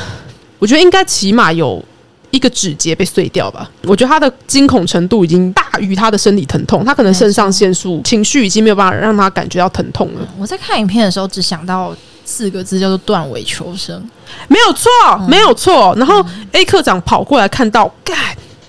[0.59, 1.83] 我觉得应该起码有
[2.31, 3.69] 一个指节被碎掉吧。
[3.83, 10.27] 我觉得他的惊恐程度已经大于他的身体疼痛，他可能肾上腺素情绪已经没有办法让他感觉到疼痛了。
[10.37, 11.95] 我在看影片的时候只想到。
[12.29, 13.99] 四个字叫做断尾求生，
[14.47, 14.89] 没有错，
[15.27, 15.95] 没有错。
[15.97, 18.15] 然后 A 科长跑过来看到，干，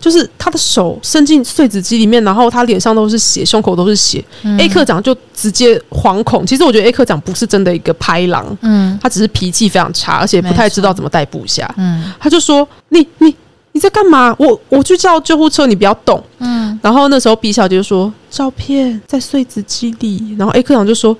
[0.00, 4.24] 就是他的手伸进碎纸机里面，然后他脸上都是血，胸口都是血。
[4.58, 6.46] A 科长就直接惶恐。
[6.46, 11.72] 其实我觉得 A 科长不是真的一个拍狼，嗯，他只是脾气非常差，而且不太知道怎么带部下。
[11.76, 13.36] 嗯，他就说：“你你
[13.72, 14.34] 你在干嘛？
[14.38, 21.14] 我我去叫救护车，你不要动。”嗯，然后那时候 B 小姐就说：“照片在碎纸机里。”然后 A 科长就说。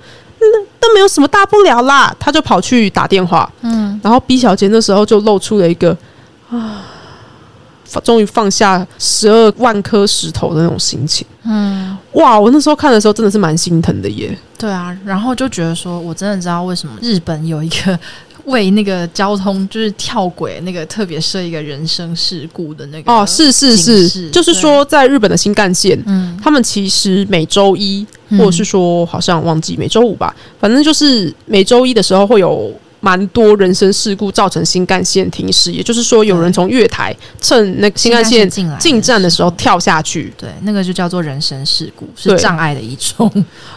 [0.81, 5.95] 那都没有什么大不了啦，他就跑去打电话，嗯，然后 B 小姐那时候就露出了一个
[6.49, 6.83] 啊，
[8.03, 17.99] 终于放下十二万颗石头的那种心情，嗯，哇，我那时候看的时候真的是蛮心疼的耶，对啊，然后就觉得说我真的知道为什么日本有一个。
[18.51, 28.05] 为那个交通就是跳轨那个特别设一个人身事故的那个哦，是是是，就是说在日本的新干线，嗯，他们其实每周一
[28.37, 43.31] 或者是说好像忘记每周五吧，反正就是每周一的时候会有蛮多人身事故造成新干线停驶，也就是说有人从月台趁那个新干线进站的时候跳下去，对，那个就叫做人身事故，是障碍的一种，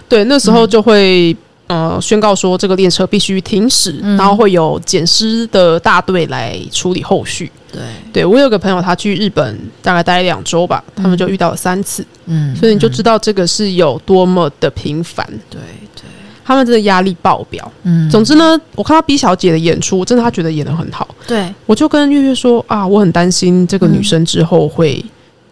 [0.09, 1.35] 对，那时候就会。
[1.67, 7.51] 呃，宣告说这个列车必须停驶，然后会有捡尸的大队来处理后续。
[7.73, 7.81] 对，
[8.13, 12.05] 对我有个朋友，他去日本大概待两周吧，他们就遇到了三次。
[12.27, 15.27] 嗯，所以你就知道这个是有多么的频繁。
[15.49, 15.59] 对
[15.97, 16.03] 对，
[16.45, 17.73] 他们真的压力爆表。
[17.85, 21.09] 嗯，总之呢，我看到 B 小姐的演出，真的她觉得演的很好。
[21.27, 25.03] 对，我就跟月月说啊，我很担心这个女生之后会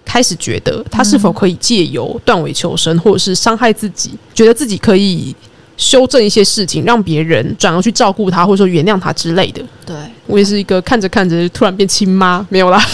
[0.04, 5.34] 开始觉得她是否可以借由断尾求生，或者是伤害自己，觉得自己可以。
[5.82, 9.60] 修正一些事情，让别人转而去照顾他，或者说原谅他之类的。
[9.84, 12.78] 对我也是一个看着看着突然变亲妈，没有啦。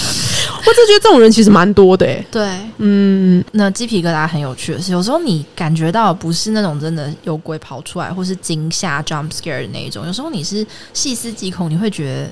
[0.66, 2.24] 我只觉得这种人其实蛮多的，哎。
[2.31, 2.48] 对，
[2.79, 12.31] 嗯，那鸡皮疙瘩很有趣的是，有时候你感觉到不是那种真的有鬼跑出来，或是惊吓 jump scare 的那一种，有时候你是细思极恐，你会觉得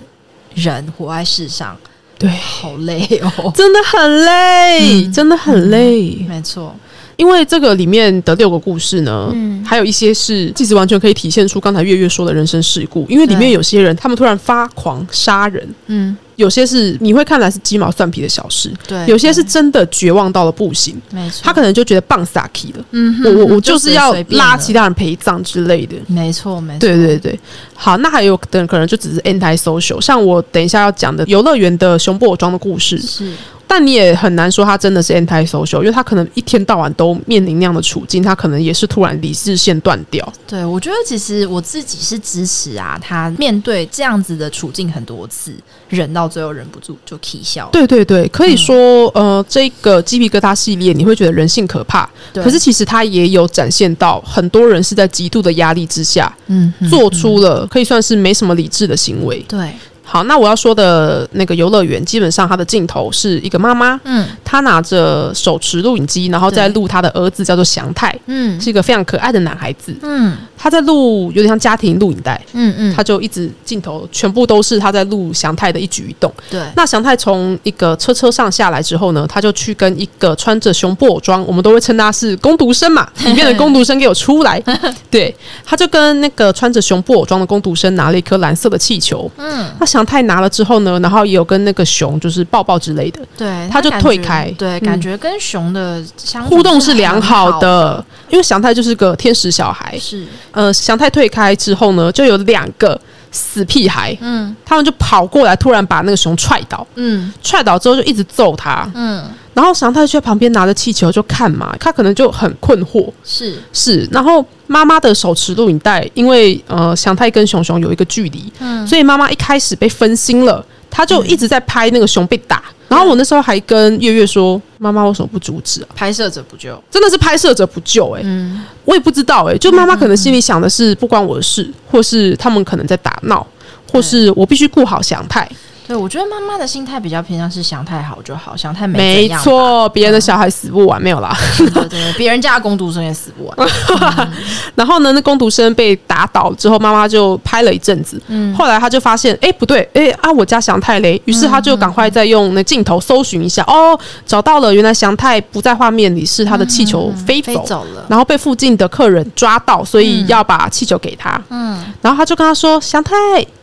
[0.63, 1.77] 人活在世上，
[2.19, 6.75] 对，好累哦，真的很累，真的很累，没错。
[7.17, 13.07] 因为这个里面的六个故事呢，嗯，还有一些是其实完全可以体现出刚才月月说的人生事故。
[13.09, 27.41] 因为里面有些人他们突然发狂杀人，嗯，有些是你会看来是鸡毛蒜皮的小事，对，有些是真的绝望到了不行，没错，他可能就觉得棒撒 k 了，嗯，我我我就是要拉其他人陪葬之类的，没错没错，对对对。
[27.75, 32.99] 好，那还有的人可能就只是 anti social，像我等一下要讲的游乐园的熊布偶装的故事。
[32.99, 33.33] 是。
[33.69, 40.33] 但你也很难说他真的是 anti social，因为他可能一天到晚都面临那样的处境，他可能也是突然理智线断掉。
[40.47, 45.53] 对，我觉得其实我自己是支持啊，他面对这样子的处境很多次，
[45.89, 47.69] 忍到最后忍不住就啼笑。
[47.73, 59.45] 对对对，可以说呃，这个鸡皮疙瘩系列你会觉得人性可怕，可是其实他也有展现到很多人是在极度的压力之下，嗯，做出了可以算是没什么理智的行为。
[59.49, 59.73] 对。
[60.09, 76.63] 好，那我要说的那个游乐园，基本上它的镜头是一个妈妈，嗯，她拿着手持录影机，然后在录她的儿子，叫做祥太，嗯，是一个非常可爱的男孩子，嗯，他在录有点像家庭录影带，嗯嗯，他就一直镜头全部都是他在录祥太的一举一动，对。
[76.77, 84.63] 那祥太从一个车车上下来之后呢，他就去跟一个穿着熊布偶装，我们都会称他是工读生嘛，里面的工读生给我出来，
[85.11, 89.96] 对，他就跟那个穿着熊布偶装的工读生拿了一颗蓝色的气球，嗯，那。
[89.97, 109.25] 祥太拿了之后呢，然后也有跟那个熊就是抱抱之类的，对，他就退开，对，感觉跟熊的相互动是良好的，因为祥太就是个天使小孩，是，呃，祥太退开之后呢，就有两个死屁孩，嗯，他们就跑过来，突然把那个熊踹倒，嗯，踹倒之后就一直揍他，嗯。
[109.55, 113.57] 然后祥太就在旁边拿着气球就看嘛，他可能就很困惑，是。
[113.73, 114.07] 是。
[114.13, 122.63] 然后妈妈的手持录影带，因为呃祥太跟熊熊有一个距离，嗯，所以妈妈一开始被分心了，她就一直在拍那个熊被打。
[122.89, 125.89] 然后我那时候还跟月月说，妈妈为什么不阻止啊？
[125.97, 133.45] 拍摄者不救，真的是拍摄者不救哎，嗯，我也不知道哎，就妈妈可能心里想的是不关我的事，或是他们可能在打闹，
[133.91, 135.51] 或是我必须顾好祥太。
[135.87, 143.69] 对，我觉得妈妈的心态比较偏向是想太好就好，想太没错，别人的小孩死不完没有啦，对对，别人家的工读生也死不完。
[144.75, 157.85] 然后呢，那工读生被打倒之后，妈妈就拍了一阵子，嗯，后来他就发现，哎，不对，哎啊，我家祥太嘞，于是他就赶快再用那镜头搜寻一下，哦，找到了，原来祥太不在画面里，是他的气球飞走。
[157.95, 163.15] 了，然后被附近的客人抓到，所以要把气球给他，嗯，然后他就跟他说，祥太。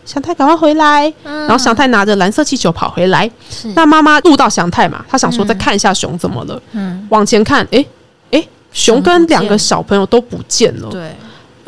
[0.06, 1.12] 祥太，赶快回来！
[1.24, 3.30] 然后祥太拿着蓝色气球跑回来。
[3.76, 6.62] 那妈妈录到祥太嘛，他想说再看一下熊怎么了。
[6.74, 7.86] 嗯，往前看，哎
[8.32, 10.89] 哎，熊跟两个小朋友都不见了。
[10.89, 11.16] 对，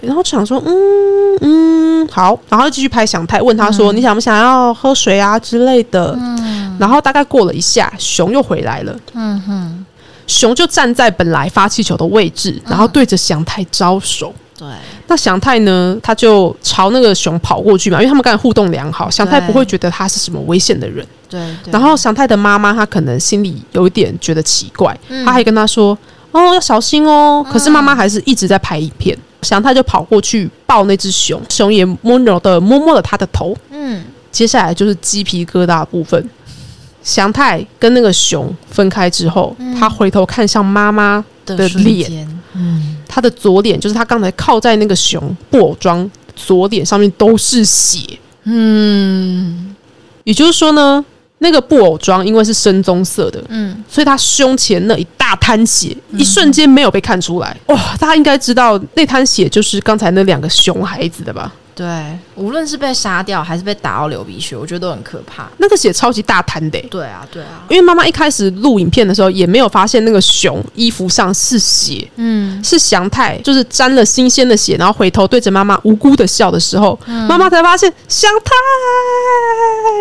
[0.02, 8.96] 然后想说，嗯嗯，好，然后继续拍祥太，问他说：“你想不想要喝水啊之类的？”嗯，然后大概过了一下，熊又回来了。
[9.14, 9.86] 嗯哼，
[10.28, 14.34] 熊就站在本来发气球的位置，然后对着祥太招手。
[14.58, 14.68] 对，
[15.08, 15.98] 那祥太呢？
[16.02, 21.06] 他就朝那个熊跑过去嘛，因为他们刚才互动良好，祥太不会觉得他是什么危险的人。
[21.30, 21.42] 对，
[21.72, 25.98] 然后祥太的妈妈，她可能心里有一点觉得奇怪，她还跟他说
[26.32, 29.18] ：“哦，要小心哦。”可是妈妈还是一直在拍影片。
[29.42, 33.56] 祥太就跑过去抱那只熊，熊也温柔的摸摸了他的头。
[33.70, 36.30] 嗯，接下来就是鸡皮疙瘩部分。
[37.04, 42.28] 祥太跟那个熊分开之后，他回头看向妈妈的脸。
[42.54, 48.02] 嗯，他的左脸就是他刚才靠在那个熊布偶装左脸上面都是血。
[48.44, 49.74] 嗯，
[50.26, 51.04] 也就是说呢，
[51.38, 57.56] 那个布偶装因为是深棕色的，嗯，所以他胸前那一大滩血，一瞬间没有被看出来。
[57.68, 61.54] 哇，大家应该知道那滩血就是刚才那两个熊孩子的吧？
[61.76, 61.86] 对，
[62.36, 65.50] 无论是被杀掉还是被打到流鼻血，我觉得都很可怕。
[65.58, 66.80] 那个血超级大滩的。
[66.90, 67.66] 对啊，对啊。
[67.70, 78.32] 因为妈妈一开始录影片的时候也没有发现那个熊衣服上是血，嗯，是祥太，就是沾了新鲜的血，然后回头对着妈妈无辜的笑的时候，妈妈才发现祥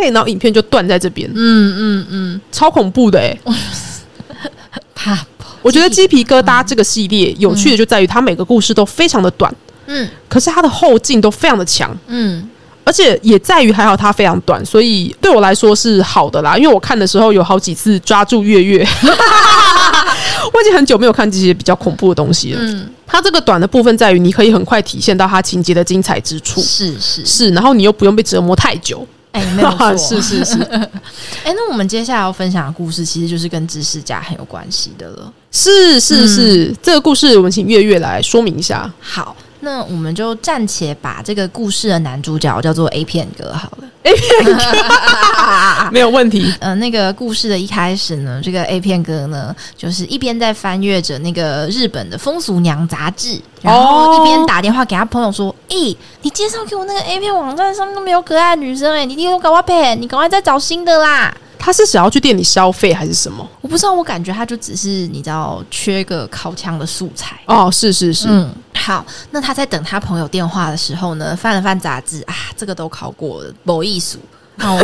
[0.00, 1.28] 太，然后影片就断在这边。
[1.34, 3.37] 嗯嗯嗯，超恐怖的哎。
[4.94, 5.18] 怕。
[5.60, 9.50] 我觉得鸡皮疙瘩这个系列有趣的就在于它每个故事都非常的短。
[9.87, 12.49] 嗯，可是它的后劲都非常的强，嗯，
[12.85, 16.57] 而且也在于还好它非常短，所以对我来说是好的啦。
[16.57, 18.87] 因为我看的时候有好几次抓住月月，
[20.53, 22.59] 我已经很久没有看这些比较恐怖的东西了。
[22.61, 30.59] 嗯，它这个短的部分在于你可以很快体现到它情节的精彩之处，是是是，然后你又不用被折磨太久，哎，没有错，是 是是。
[31.44, 35.33] 哎，那我们接下来要分享的故事，其实就是跟知识家很有关系的了。
[35.51, 38.90] 是是是，这个故事我们请月月来说明一下。
[39.01, 39.35] 好。
[39.64, 46.55] 那我们就暂且把这个故事的男主角叫做 A 片哥好了， A 片哥 没有问题。
[46.61, 63.48] 呃，那个故事的一开始呢，这个 A 片哥呢，就是一边在翻阅着那个日本的风俗娘杂志，然后一边打电话给他朋友说：“咦，你介绍给我那个 A 片网站上面都没有可爱女生哎，你一定要搞我骗，你赶快再找新的啦。”他是想要去店里消费还是什么？
[63.62, 67.70] 我不知道，我感觉他就只是你知道缺个靠枪的素材哦。
[67.72, 69.04] 是是是，嗯，好。
[69.30, 74.18] 那他在等他朋友电话的时候呢，翻了翻杂志啊，这个都考过了，某艺术。
[74.60, 74.78] 哦，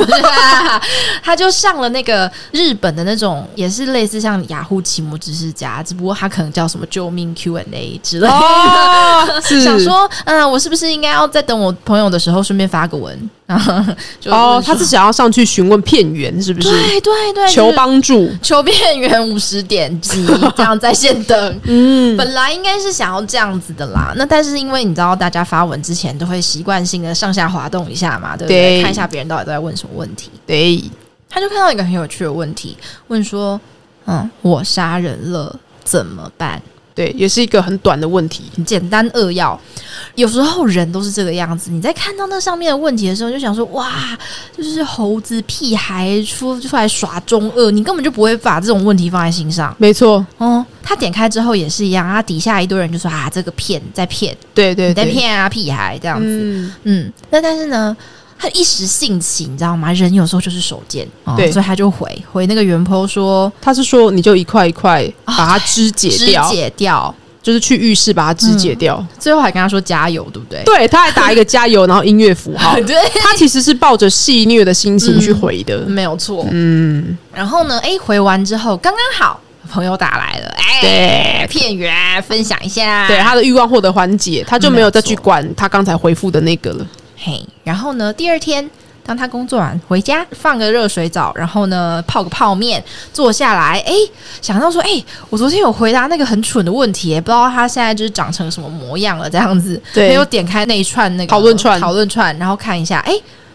[1.23, 9.41] 他就上了那个日本的那种，也是类似像雅虎奇摩知识家，只不过他可能叫什么救命 Q&A 之类的。
[9.63, 13.31] 想说，嗯，我是不是应该要在等我朋友的时候，顺便发个文？
[14.27, 16.71] 哦，他是想要上去询问片源，是不是？
[16.71, 21.61] 对对对，求帮助，求片源五十点击， 这样在线等。
[21.65, 24.13] 嗯，本来应该是想要这样子的啦。
[24.17, 28.83] 那但是因为你知道，大家发文之前都会习惯性的上下滑动一下嘛，对不对？
[28.83, 30.31] 看一下别人到底都在问什么问题。
[30.47, 30.83] 对，
[31.29, 32.77] 他就看到一个很有趣的问题，
[33.09, 33.61] 问说
[34.07, 36.61] ：“嗯，我杀人了怎么办？”
[36.95, 39.59] 对，也是一个很短的问题，简单扼要。
[40.17, 44.19] 有时候人都是这个样子，你在看到那上面的问题的时候，就想说：“哇，
[44.57, 57.97] 就是猴子屁孩出出来耍中二，你根本就不会把这种问题放在心上。”没错，哦，他点开之后也是一样，他底下一堆人就说：“啊，这个骗在骗，对对，在骗啊，屁孩这样子。”嗯，那但是呢？
[58.41, 59.93] 他一时兴起，你知道吗？
[59.93, 70.63] 人有时候就是手贱，对，所以他就回回那个原 po 说，他是说你就一块一块把它肢解掉，肢解掉，就是去浴室把它肢解掉，最后还跟他说加油，对不对？
[70.65, 77.17] 对，他还打一个加油， 然后音乐符号， 对，他其实是抱着戏虐的心情去回的，没有错，嗯。
[77.35, 79.41] 然后呢，哎，回完之后刚刚好。
[79.71, 86.87] 朋友打来了，哎，片源分享一下，对他的欲望获得缓解，他就没有再去管他刚才回复的那个了。
[87.23, 88.69] 嘿，然后呢，第二天
[89.05, 93.93] 当他工作完回家，放个热水澡，然后呢泡个泡面，坐下来，哎，
[94.41, 94.89] 想到说，哎，
[95.29, 103.13] 我昨天有回答那个很蠢的问题，不知道他现在就是长成什么模样了，这样子，对，没有点开那一串那个讨论串，讨论串，然后看一下，哎，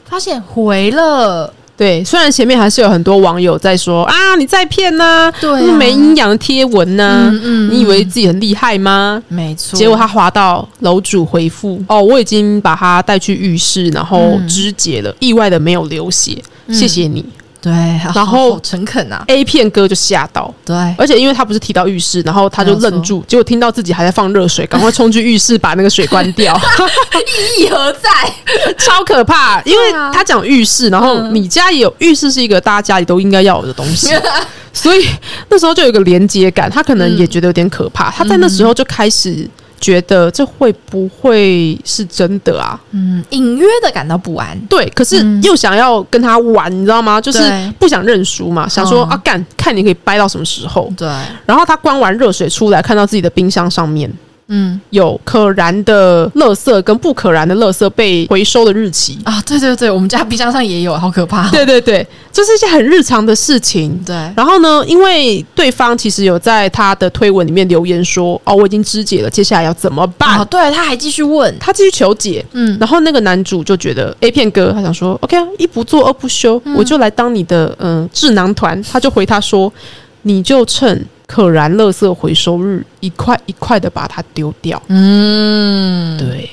[0.07, 1.51] 发现回了。
[1.78, 7.30] 对，虽然前面还是有很多网友在说啊，你在骗呐，对，没营养的贴文呢，
[7.69, 9.21] 你以为自己很厉害吗？
[9.28, 17.26] 没错，结果他滑到楼主回复，哦，我已经把他带去浴室，然后肢解了，意外的没有流血，谢谢你。
[17.66, 17.74] 对，
[18.13, 26.55] 然后诚恳啊，A 片哥就吓到，对，而且因为他不是提到浴室，然后他就愣住，结果听到自己还在放热水，赶快冲去浴室把那个水关掉，
[27.57, 28.09] 意义何在？
[28.78, 29.59] 超可怕！
[29.63, 34.13] 因为他讲浴室，然后你家也有浴室，是一个大家家里都应该要有的东西，
[34.72, 35.03] 所以
[35.49, 39.49] 那时候就有个连接感，他可能也觉得有点可怕，他在那时候就开始。
[39.80, 42.80] 觉得这会不会是真的啊？
[42.91, 44.57] 嗯，隐约的感到不安。
[44.67, 47.19] 对，可是又想要跟他玩，你知道吗？
[47.19, 47.39] 就是
[47.78, 50.91] 不想认输嘛，想说啊，干，看你可以掰到什么时候。
[50.97, 51.07] 对。
[51.45, 54.11] 然后他关完热水出来，看到自己的冰箱上面。
[54.48, 61.50] 嗯，有可燃的垃圾跟不可燃的垃圾被回收的日期啊，对对对，我们家冰箱上也有，好可怕。
[61.50, 64.00] 对对对，这是一件很日常的事情。
[64.06, 70.46] 对，然后呢，因为对方其实有在他的推文里面留言说，哦，我已经肢解了，接下来要怎么办？
[70.46, 72.46] 对，他还继续问，他继续求解。
[72.52, 78.80] 嗯，然后那个男主就觉得 A 片哥，他想说，OK 啊，一不做二不休，我就来当你的嗯智囊团。
[78.84, 79.74] 他就回他说，
[80.22, 81.04] 你就趁。
[81.28, 84.82] 可燃垃圾回收日，一块一块的把它丢掉。
[84.88, 86.49] 嗯，对。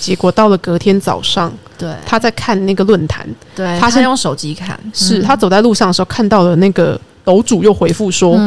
[0.00, 4.78] 结果到了隔天早上，对，他在看那个论坛，对，他先用手机看。
[4.92, 8.38] 是他走在路上的时候看到了那个楼主又回复说：“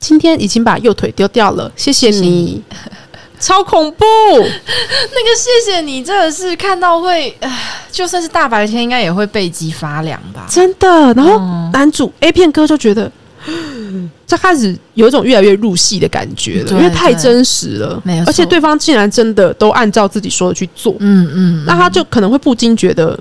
[0.00, 2.60] 今天已经把右腿丢掉了，谢谢你。”
[3.38, 4.04] 超恐怖！
[4.34, 4.50] 那个
[5.36, 7.32] 谢谢你，真的是看到会，
[7.92, 10.46] 就算是大白天，应该也会背脊发凉吧？
[10.50, 10.88] 真的。
[11.14, 11.38] 然后
[11.70, 13.12] 男主 A 片哥就觉得。
[14.26, 23.18] 这开始有一种越来越入戏的感觉了，因为太真实了，而且对方竟然真的都按照自己说的去做，嗯嗯，那他就可能会不禁觉得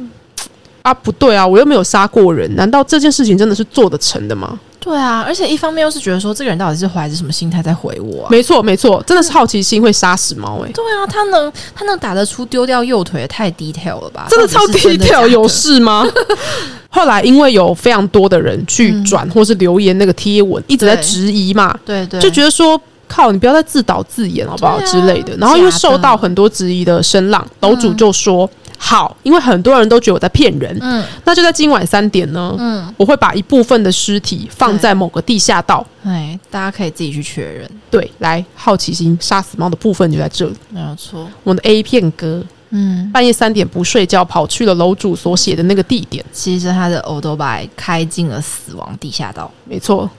[0.81, 4.59] 啊，不对啊，我又没有杀过人，难道这件事情真的是做得成的吗？
[4.85, 8.27] 对啊，而且一方面又是觉得说，这个人到底是怀着什么心态在回我？
[8.29, 10.71] 没错，没错，真的是好奇心会杀死猫哎。
[10.71, 14.27] 对啊，他能他能打得出丢掉右腿，太 detail 了吧？
[14.29, 16.07] 真的超 detail，有事吗？
[16.89, 25.35] 后来因为有非常多的人去转或是留言那个贴文，一直在质疑嘛，对对，就觉得说靠，你不要再自导自演好不好之类的。
[25.37, 28.47] 然后又受到很多质疑的声浪，楼主就说
[28.87, 37.67] 好，因为很多人都觉得我在骗人，嗯，那就在今晚三点呢，嗯，我会把一部分的尸体放在某个地下道，哎，大家可以自己去确认。
[37.89, 41.27] 对，来好奇心杀死猫的部分就在这里，没有错。
[41.43, 42.43] 我的 A 片哥。
[42.71, 46.25] 嗯，半夜三点不睡觉，跑去了楼主所写的那个地点。
[46.33, 49.49] 其实他的欧多白开进了死亡地下道。
[49.63, 50.09] 没错，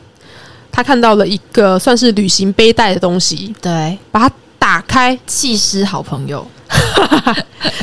[0.72, 3.54] 他看到了一个算是旅行背带的东西。
[3.60, 7.36] 对，把它打开，弃尸好朋友，哈 哈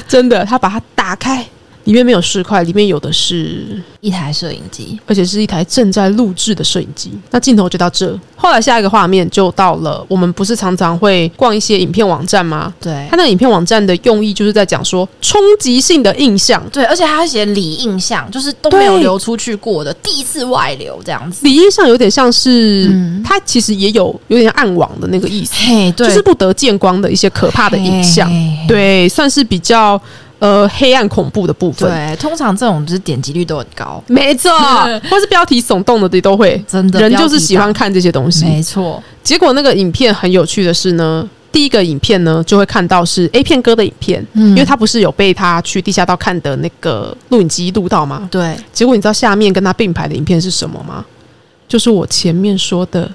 [0.07, 1.45] 真的，他把它打开。
[1.85, 7.11] 里面没有尸块，里面有的是一台摄影机，而且是一台正在录制的摄影机。
[7.31, 10.05] 那镜头就到这，后来下一个画面就到了。
[10.07, 12.73] 我们不是常常会逛一些影片网站吗？
[12.79, 16.63] 对，他那个影片网站的用意就是在讲说冲击性的印象。
[16.71, 21.45] 对，而且他写里印象，就是都没有流出去过的，第一次外流这样子。
[21.45, 22.89] 里印象有点像是，
[23.25, 25.53] 他其实也有有点暗网的那个意思，
[25.97, 28.31] 对，就是不得见光的一些可怕的影像。
[28.67, 29.99] 对，算是比较。
[30.43, 34.51] 呃，黑暗恐怖的部分，对，通常这种就是点击率都很高，没错，
[35.09, 39.01] 或是标题耸动的，都会真的人就是喜欢看这些东西，没错。
[39.23, 48.27] 结果那个影片很有趣的是呢，第一个影片呢就会看到是 A 片哥的影片，嗯因为他不是有被他去地下道看的那个录影机录到吗？
[48.29, 48.53] 对。
[48.73, 51.05] 结果你知道下面跟他并排的影片是什么吗？
[51.69, 53.09] 就是我前面说的。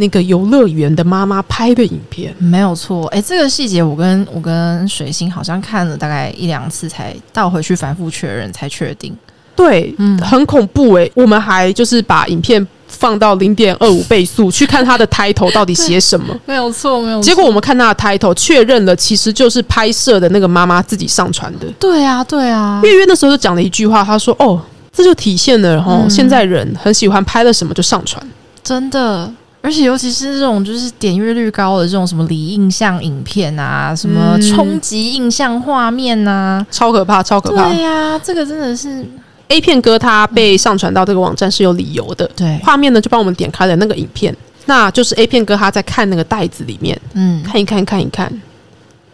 [0.00, 9.12] 那个游乐园的妈妈拍的影片没有错，哎，这个细节我跟我跟水星好像看了大概一两次才倒回去反复确认才确定。
[9.56, 16.26] 对，嗯，很恐怖哎，我们还就是把影片放到零点二五倍速去看它的 title 到底写什么。
[16.46, 17.20] 没有错，没有。
[17.20, 21.66] 结果我们看它的 title，确认了其实就是拍摄的那个妈妈自己上传的。
[21.80, 22.80] 对啊，对啊。
[22.84, 28.24] 月月那时候就讲了一句话，她说：“哦，这就体现了哈，现在人很喜欢拍了什么就上传，
[28.62, 29.28] 真的。”
[29.60, 37.68] 而且，尤其是这种就是点阅率高的这种什么离印象影片啊，什么冲击印象画面啊，超可怕，超可怕。
[37.68, 39.04] 对呀，这个真的是
[39.48, 42.30] A 片哥他被上传到这个网站是有理由的。
[42.36, 44.34] 对，画面呢就帮我们点开了那个影片，
[44.66, 48.32] 那就是 A 片哥他在看那个袋子里面，嗯，看一看，看一看，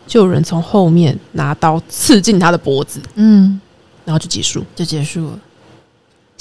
[0.07, 3.61] 就有人从后面拿刀刺进他的脖子，嗯，
[4.05, 5.39] 然后就结束，就结束了。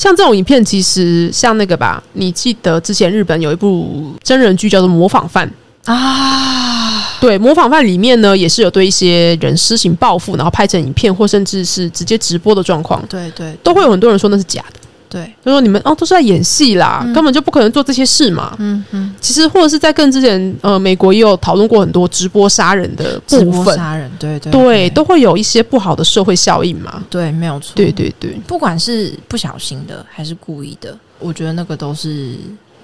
[0.04, 5.50] 像这种影片，其实像那个吧，你记得之前日本有一部真人剧叫做《模仿犯》
[5.90, 7.02] 啊？
[7.22, 13.02] 对，《模仿犯》里面呢，也是有对一些人施行报复，然后拍成影片，或甚至是直接直播的状况。
[13.08, 14.80] 对对，都会有很多人说那是假的。
[15.14, 18.56] 对，就说你们哦都是在演戏啦，根本就不可能做这些事嘛。
[18.58, 27.04] 嗯嗯，其实或者是在更之前，呃，美国也有讨论过很多直播杀人的部分，杀人，对对对，都会有一些不好的社会效应嘛。
[27.12, 27.74] 对，没有错。
[27.76, 32.34] 对对对，不管是不小心的还是故意的，我觉得那个都是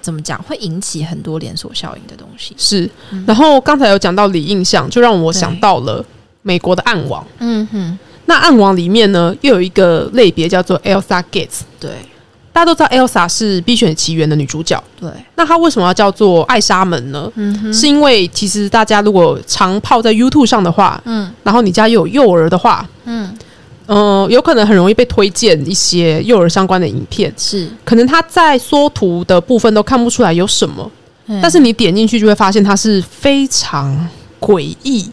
[0.00, 2.54] 怎么讲，会引起很多连锁效应的东西。
[2.56, 2.88] 是，
[3.26, 6.04] 然后刚才有讲到李印象，就让我想到了
[6.42, 7.26] 美国的暗网。
[7.40, 11.62] 嗯哼，那暗网里面呢，又有一个类别叫做 Elsa Gates。
[11.80, 11.90] 对。
[12.52, 15.08] 大家都知道 Elsa 是《冰雪奇缘》的女主角，对。
[15.36, 17.30] 那她为什么要叫做艾莎门呢？
[17.36, 23.32] 嗯，是因为其实大家如果常泡在 YouTube 上的话，嗯，然后你家又有幼儿的话，嗯，
[23.86, 27.68] 呃，有可能很容易被推荐一些幼儿相关的影片，是。
[27.84, 30.90] 可能他在缩图的部分都看不出来有什么，
[31.40, 34.08] 但是你点进去就会发现它是非常
[34.40, 35.08] 诡异。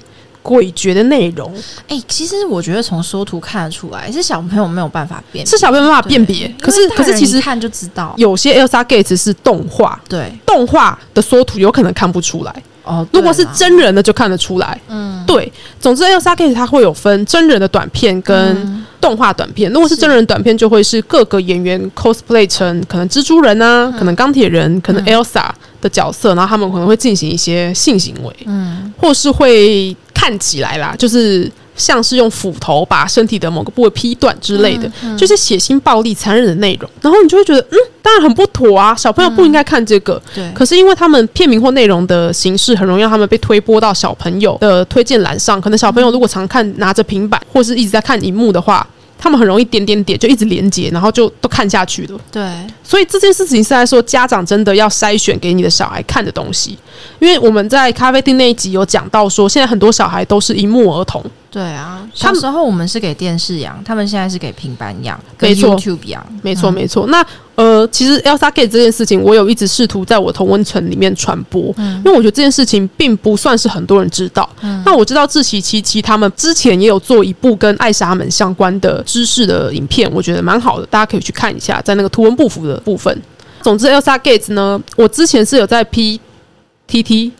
[0.47, 1.53] 诡谲的内容，
[1.89, 6.47] 哎，其实我觉得从缩图看得出来，是小朋友没有办法辨，是小朋友没办法辨别。
[6.61, 12.63] 可是，可是其实看就知道，有些 Elsa Gates 是动画，对，动画的缩图有可能看不出来。
[12.83, 14.79] 哦，如果是真人的就看得出来。
[14.87, 15.51] 嗯，对。
[15.77, 19.69] 总之，Elsa Gates 它会有分真人的短片跟动画短片。
[19.73, 25.49] 如果是真人短片，就会是各个演员 cosplay 成可能蜘蛛人啊，可能钢铁人，可能 Elsa
[25.81, 29.93] 的角色，然后他们可能会进行一些性行为，嗯，或是会。
[30.17, 36.89] 看起来啦，就是像是用斧头把身体的某个部位劈断之类的，就是血腥、暴力、残忍的内容。
[37.01, 40.19] 然后你就会觉得，嗯，当然很不妥啊，小朋友不应该看这个。
[40.33, 45.61] 对，可是因为他们片名或内容的形式，很容易让他们被推播到小朋友的推荐栏上。
[45.61, 48.85] 可能小朋友如果常看拿着平板或是一直在看荧幕的话。
[49.17, 52.19] 他们很容易点点点就一直连接，然后就都看下去了。
[52.31, 52.43] 对，
[52.83, 56.77] 所以这件事情是在说家长真的要筛选给你的小孩看的东西，
[57.19, 61.23] 因为我们在咖啡厅那一集有讲到说，现在很多小孩都是荧幕儿童。
[61.57, 67.07] 对啊，小时候我们是给电视养，他们现在是给平板养，没错，YouTube 养，没错没错。
[67.07, 74.47] 那呃，其实 Elsa Gate 这件事情，我有一直试图在我同温层里面传播，嗯因为我觉得这件事情并不算是很多人知道。
[74.61, 83.19] 嗯那我知道志奇七七他们之前也有做一部跟艾莎们相关的知识的影片，我觉得蛮好的，大家可以去看一下，在那个图文不符的部分。
[83.63, 87.31] 总之，Elsa Gate 呢，我之前是有在 PTT。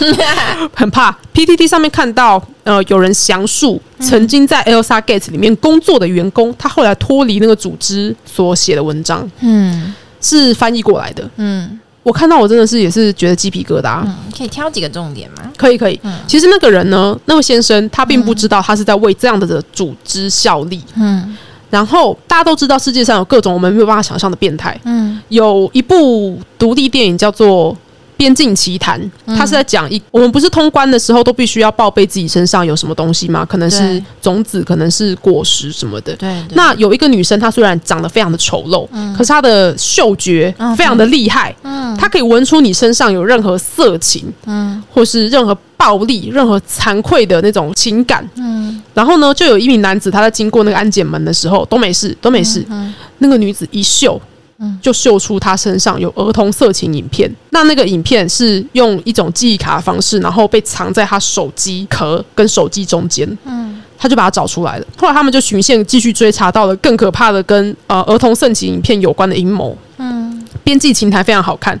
[0.74, 14.02] 很怕 PTT 上面看到，呃，有人详述曾经在 Elsa Gates 里面工作的员工，他后来脱离那个组织所写的文章，嗯，是翻译过来的，嗯，我看到我真的是也是觉得鸡皮疙瘩。
[14.04, 15.50] 嗯可以挑几个重点吗？
[15.56, 15.98] 可以，可以。
[16.02, 21.36] 嗯其实那个人呢，那位先生他并不知道他是在为这样的的组织效力，嗯。
[21.70, 27.76] 然后大家都知道世界上有各种我们没有办法想象的变态，嗯，有一部独立电影叫做。
[28.16, 33.44] 边境奇谈，他是在讲一，我们不是通关的时候都必须要报备自己身上有什么东西吗？
[33.44, 36.16] 可能是种子，可能是果实什么的。
[36.16, 36.42] 对。
[36.54, 48.82] 那有一个女生，她虽然长得非常的丑陋，可是她的嗅觉非常的厉害，嗯，她可以闻出你身上有任何色情，嗯，或是任何暴力、任何惭愧的那种情感，嗯。
[48.94, 52.64] 然后呢，就有一名男子他在经过那个安检门的时候都没事，都没事。
[53.18, 54.18] 那个女子一嗅。
[54.80, 63.26] 就秀出他身上有儿童色情影片，那那个影片是用一种记忆卡的方式，然后被藏在他手机壳跟手机中间。
[63.44, 64.86] 嗯，他就把它找出来了。
[64.96, 69.76] 后来他们就循线继续追查到了更可怕的跟呃儿童色情影片有关的阴谋。
[69.98, 70.42] 嗯。
[70.64, 71.78] 编辑情台非常好看，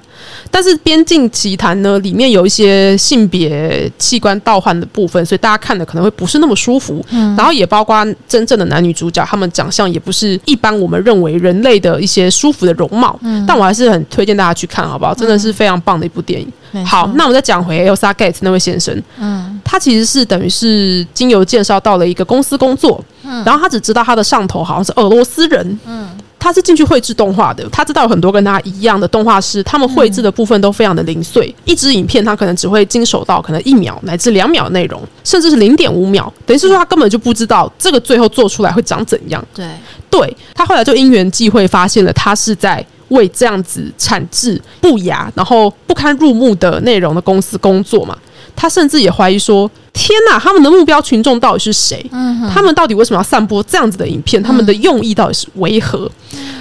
[0.50, 7.04] 但是边境奇谈呢，里面有一些性别器官倒换的部分，所以大家看的可能会不是那么舒服。
[7.10, 13.18] 嗯，然后也包括真正的男女主角，他们长相也不是一般我们认为人类的一些舒服的容貌。
[13.22, 15.14] 嗯，但我还是很推荐大家去看，好不好？
[15.14, 16.50] 真的是非常棒的一部电影。
[16.84, 19.02] 好，那我们再讲回 Elsa Gates 那位先生。
[19.18, 23.02] 嗯，他其实是等于是经由介绍到了一个公司工作。
[23.24, 25.78] 嗯，然后他只知道他的上头好像是俄罗斯人。
[25.86, 26.08] 嗯。
[26.46, 39.44] 他是进去绘制动画的，他知道有很多跟他一样的动画师，他们绘制的部分都非常的零碎，一支影片他可能只会经手到可能一秒乃至两秒内容，甚至是零点五秒，等于是说他根本就不知道这个最后做出来会长怎样。
[39.52, 39.68] 对，
[40.08, 47.12] 对他后来就因缘际会发现了，他是在为这样子产制不雅然后不堪入目的内容。
[47.12, 48.16] 的公司工作嘛。
[48.54, 52.04] 他甚至也怀疑说：“天呐，他们的目标群众到底是谁？
[52.52, 54.40] 他们到底为什么要散播这样子的影片？
[54.42, 56.08] 他们的用意到底是为何？”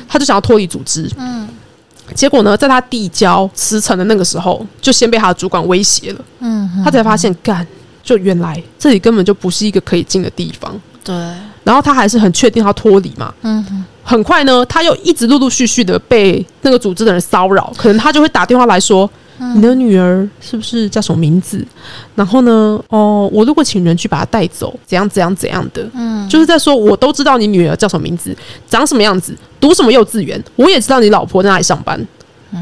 [0.07, 1.11] 他就想要脱离组织。
[1.17, 1.45] 嗯，
[2.13, 6.21] 结果呢，在他递交辞呈的那个时候，就先被他的主管威胁了。
[6.39, 7.67] 嗯，他才发现，干，
[8.01, 10.73] 就原来这里根本就不是一个可以进的地方。
[11.03, 11.13] 对，
[11.65, 13.33] 然后他还是很确定要脱离嘛。
[13.41, 19.09] 嗯，很快呢，他又一直陆陆续续的被那个组织的人骚扰，可能他就会打电话来说。
[19.55, 21.65] 你的女儿是不是叫什么名字？
[22.15, 22.81] 然后呢？
[22.89, 25.85] 哦，我如果请人去把她带走，怎样怎样怎样的？
[25.93, 28.35] 嗯，就是在说，我都知道你女儿叫什么名字，
[28.67, 31.99] 长什么样子，读什么幼稚园，我也知道你老婆在哪里上班。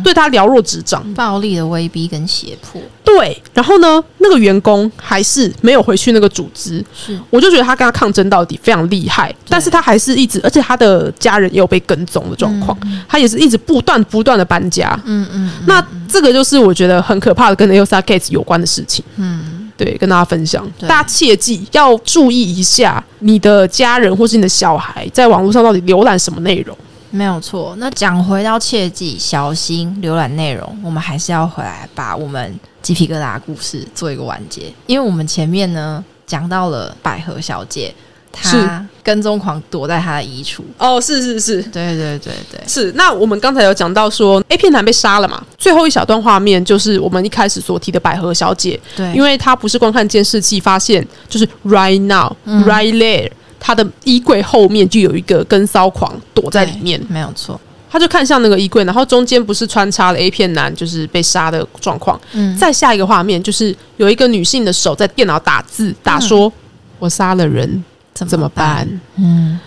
[0.03, 2.81] 对他了若指掌，暴力的威逼跟胁迫。
[3.03, 6.84] 对，然后呢，那个员工还是没有回去那个组织。
[6.95, 12.75] 是，我就觉得他跟他抗争到底非常厉害，但是他还是一直，而且他的家人也有被跟踪的状况，
[13.07, 14.99] 他也是一直不断不断的搬家。
[15.05, 19.03] 嗯嗯，那这个就是我觉得很可怕的，跟 Elsa Gates 有关的事情。
[19.17, 26.75] 嗯，对，跟大家分享，大家切记要注意一下，你的家人或是你的小孩在网络上到底浏览什么内容。
[27.14, 27.76] 没有错。
[27.78, 34.74] 那讲回到切记小心浏览内容，我们还是要回来把我们鸡皮疙瘩故事做一个完结。
[34.88, 37.93] 因为我们前面呢讲到了百合小姐，
[38.32, 40.61] 她跟踪狂躲在她的衣橱。
[40.80, 42.91] 哦，是是是，对对对对，是。
[42.93, 45.45] 那我们刚才有讲到说，A 片男被杀了嘛？
[45.55, 48.80] 最后一小段画面就是我们一开始所提的百合小姐。
[48.95, 53.30] 对，因为她不是光看监视器发现，就是 right now，right there。
[53.66, 57.57] 他的衣柜后面就有一个跟骚狂躲在里面，没有错。
[57.89, 62.20] 他就看向那个衣柜，然后中间不是穿插了 A 片男就是被杀的状况。
[62.34, 66.51] 嗯，再下一个画面就是有一个女性的手在电脑打字，打说
[66.99, 67.82] ：“我杀了人，
[68.14, 68.86] 怎么办？”
[69.16, 69.57] 嗯，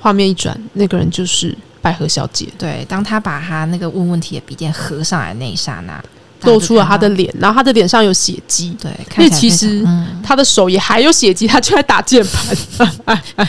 [0.00, 2.48] 画面一转，那个人就是百合小姐。
[2.58, 6.02] 对，当他把他那个问问题的笔电合上来那一刹那。
[6.44, 8.76] 露出了他的脸，然后他的脸上有血迹。
[8.80, 9.86] 对，因为其实
[10.22, 13.48] 他的手也还有血迹，他就在打键盘。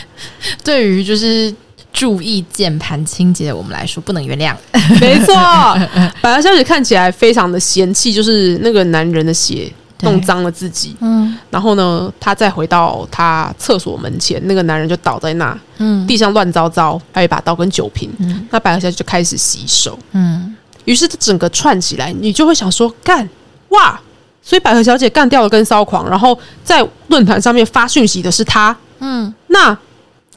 [0.62, 1.54] 对于就是
[1.92, 4.54] 注意键盘清洁我们来说，不能原谅。
[5.00, 5.34] 没错，
[6.20, 9.72] 百合小姐看起来非常的嫌弃，就是那个男人的血
[10.02, 10.94] 弄脏了自己。
[11.00, 18.10] 嗯，然后呢，他再回到他厕所门前，那个男人就倒在那，嗯，地上乱糟糟，还有一把刀跟酒瓶。
[18.18, 19.98] 嗯，那百合小姐就开始洗手。
[20.12, 20.55] 嗯。
[20.86, 23.28] 于是这整个串起来，你就会想说干
[23.68, 24.00] 哇！
[24.42, 28.74] 所以百合小姐干掉了跟骚狂，然后在论坛上面发讯息的是他。
[29.00, 29.76] 嗯，那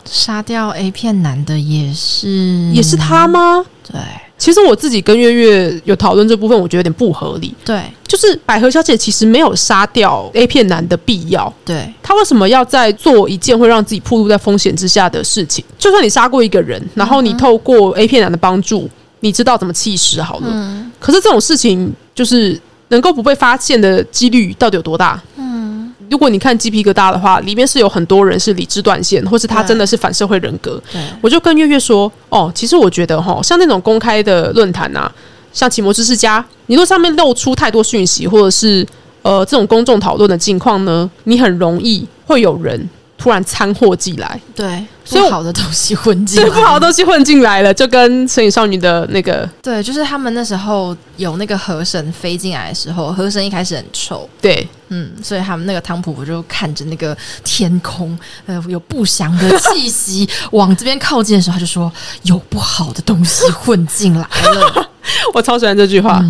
[0.03, 3.63] 杀掉 A 片男的也是也是他吗？
[3.87, 4.01] 对，
[4.35, 7.53] 其实我自己跟月月有讨论这部分，我觉得有点不合理。
[7.63, 11.53] 对，就是百合小姐其实没有杀掉 A 片男的必要。
[11.63, 15.63] 对，她为什么要在做一件会让自己暴露在风险之下的事情？
[15.77, 18.89] 就算你杀过一个人，然后你透过 A 片男的帮助。
[19.21, 25.21] 你知道怎么弃尸好了，可是这种事情就是能够不被发现的几率到底有多大？
[25.35, 30.81] 嗯，如果你看鸡皮疙瘩的话，里面是有很多人是理智断线，或是他真的是反社会人格。
[31.21, 35.11] 我就跟月月说，哦，其实我觉得哈，像那种公开的论坛啊，
[35.51, 38.87] 像奇摩知识家，你若上面露出太多讯息，或者是
[39.21, 42.89] 呃这种公众讨论的境况呢，你很容易会有人。
[43.19, 61.91] 突然掺货进来，对，所以好的东西混进，不好的东西混进来了，就跟《神隐少女》的那个，对，就是他们那时候有那个河神飞进来的时候，河神一开始很臭，对，嗯，所以他们那个汤婆婆就看着那个天空，呃，有不祥的气息 往这边靠近的时候，他就说
[62.23, 64.89] 有不好的东西混进来了。
[65.33, 66.23] 我超喜欢这句话，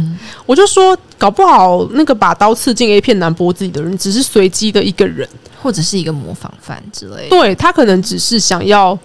[0.48, 5.28] 我就说，搞不好那个把刀刺进 A 片男脖子里的人，只是随机的一个人。
[5.62, 8.98] 或者是一个模仿犯之类的，对他可能只是想要，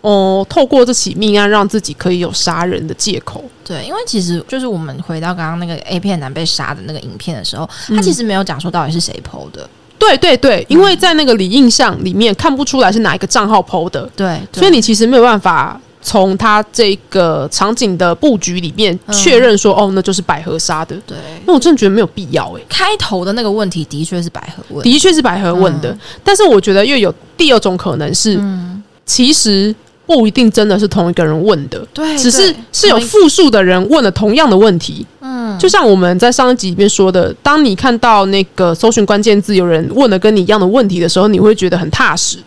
[0.00, 3.44] 哦，透过这起命案让自己可以有杀人的借口。
[3.64, 9.68] 对，因为其实就是我们回到刚刚那个 A 片男被杀的那个影片的时候，他其实没有讲说到底是谁 PO 的。
[9.98, 14.08] 对对对，因为在那个李印象里面看不出来是哪一个账号 PO 的。
[14.16, 15.78] 对，所以你其实没有办法。
[16.08, 20.96] 从他这个场景的布局里面确认说，哦，那就是百合杀的。
[21.06, 22.62] 对，那我真的觉得没有必要哎。
[22.66, 25.94] 开头的那个问题的确是百合问，的确是百合问的。
[26.24, 29.74] 但是我觉得又有第二种可能是，嗯其实
[30.06, 31.86] 不一定真的是同一个人问的。
[31.92, 35.06] 对，只是是有复数的人问了同样的问题。
[35.20, 42.38] 嗯，就像我们在上一集里面说的，当你看到那个搜寻关键字有人问了跟你一样的问题的时候，你会觉得很踏实。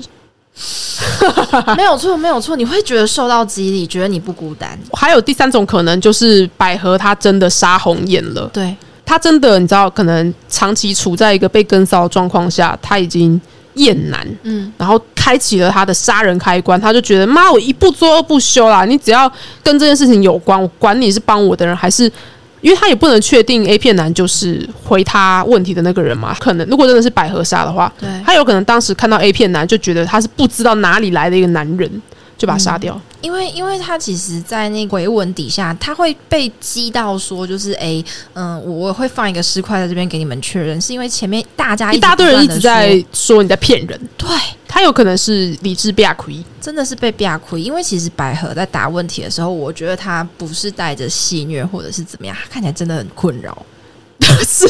[1.76, 4.78] 没有错，没有错，你会觉得受到激励，觉得你不孤单。
[4.94, 13.40] 还有第三种可能就是百合她真的杀红眼了，对她真的你知道，可能长期处在一个被跟骚的状况下，她已经
[13.76, 18.86] 厌男，嗯，然后开启了他的杀人开关，他就觉得妈，我一不做二不休啦！
[18.86, 19.32] 你只要
[19.64, 22.12] 跟这件事情有关，我管你是帮我的人还是。
[22.62, 27.92] 因为他也不能确定 A 片男就是回他问题的那个人嘛，可能如果真的是百合杀的话，
[28.26, 32.02] 他有可能当时看到 A 片男就觉得他是不知道哪里来的一个男人，
[32.38, 33.00] 就把他杀掉。
[33.22, 38.04] 因为，因为他其实，在那回文底下，他会被激到说，就是哎，
[38.34, 44.30] 嗯，我会放一个尸块在这边给你们确认，是因为前面大家一大堆人一直在说你在骗人，对
[44.68, 47.62] 他有可能是理智被亏，真的是被被亏。
[47.62, 53.66] 因为其实百合在答问题的时候，我觉得他不是带着戏虐或者是怎么样，看起来真的很困扰。
[54.48, 54.68] 是，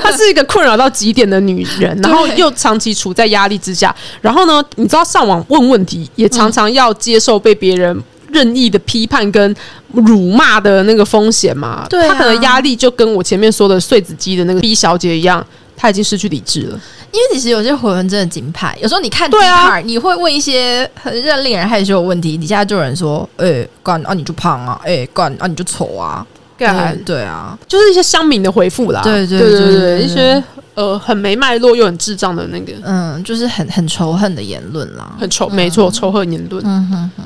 [0.00, 3.94] 她是一个困扰到极点的女人，然后又长期处在压力之下。
[4.20, 9.54] 然后呢，你知道上网问问题，也常常要接受被别人任意的批判跟
[9.92, 11.86] 辱骂的那个风险嘛？
[11.88, 15.44] 对，她可能压力就跟我前面说的碎子鸡的那个 B 小姐一样，
[15.76, 16.80] 她已经失去理智了。
[17.12, 26.26] 因为其实有些回文真的金牌，有时候你看对啊，你会问一些很让令人害羞的问题，底下就有人说：“哎，干啊你就胖啊，哎干啊你就丑啊。”
[26.56, 29.00] 干对啊，就是一些乡民的回复啦。
[29.02, 30.42] 对对对对，一些
[30.74, 36.62] 呃很没脉络又很智障的那个，嗯，就是很很仇恨的言论啦，很仇，没错，仇恨言论。
[36.64, 37.24] 嗯哼哼。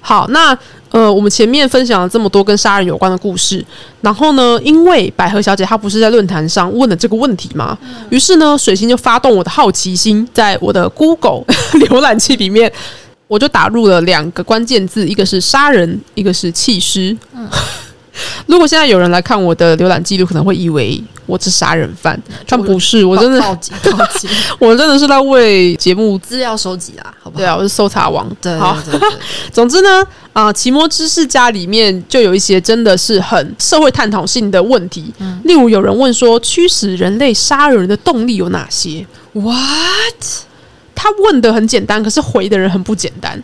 [0.00, 0.56] 好，那
[0.92, 3.64] 呃，我们前面分享了这么多跟杀人有关的故事，
[4.00, 7.76] 然后呢，因为百合小姐她不是在论坛上问了这个问题嘛，
[8.08, 11.42] 于是呢，水星就发动我的好奇心，在我的 Google
[11.90, 12.72] 浏览器里面，
[13.26, 17.16] 我就打入了两个关键字，一个是杀人，一个是弃尸。
[17.34, 17.48] 嗯。
[18.46, 27.40] 如果现在有人来看我的浏览记录，可能会以为我是杀人犯，但不是，我真的报 警报警， 我真的是在为节目资料收集啊，好不好？
[27.42, 28.28] 对啊，我是搜查王。
[28.40, 28.76] 对，好。
[29.52, 35.12] 总之呢，啊，奇摩知识家里面就有一些真的是很社会探讨性的问题，
[35.44, 39.56] 例如有人问说，驱使人类杀人的动力有哪些？What？
[40.94, 43.42] 他问的很简单，可是回的人很不简单。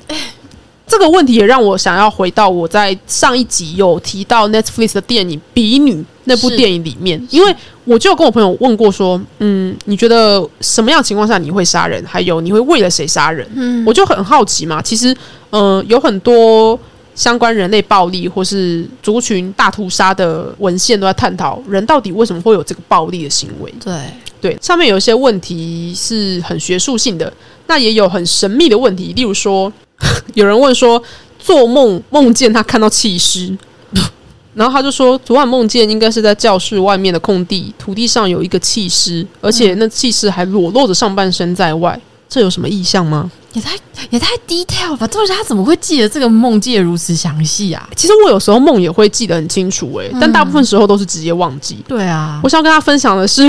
[0.93, 12.05] 这个问题也让我想要回到我在上一集有提到 Netflix 的电影《比女》那部电影里面，因为我就跟我朋友问过说，嗯，你觉得什么样情况下你会杀人？
[12.05, 13.49] 还有你会为了谁杀人？
[13.55, 14.82] 嗯，我就很好奇嘛。
[14.82, 15.16] 其实，
[15.49, 16.78] 呃，有很多
[17.14, 23.72] 相关人类暴力或是族群大屠杀的文献都在探讨人到底为什么会有这个暴力的行为。
[23.82, 23.95] 对
[24.43, 27.32] 对，上面有一些问题是很学术性的，
[27.66, 29.72] 那也有很神秘的问题，例如说。
[30.34, 31.03] 有人问说，
[31.38, 33.57] 做梦梦见他看到弃尸，
[34.55, 41.98] 然后他就说，昨晚梦见应该是在教室外面的空地，土地上有一个弃尸，而且那弃尸还裸露着上半身在外，
[42.28, 43.30] 这有什么意象吗？
[43.55, 43.76] 也太
[44.09, 45.07] 也太 detail 吧！
[45.07, 47.86] 这是他怎么会记得这个梦记得如此详细啊？
[47.94, 51.76] 其实我有时候梦也会记得很清楚，诶，但大部分时候都是直接忘记。
[51.86, 53.46] 对啊，我想跟他分享的是，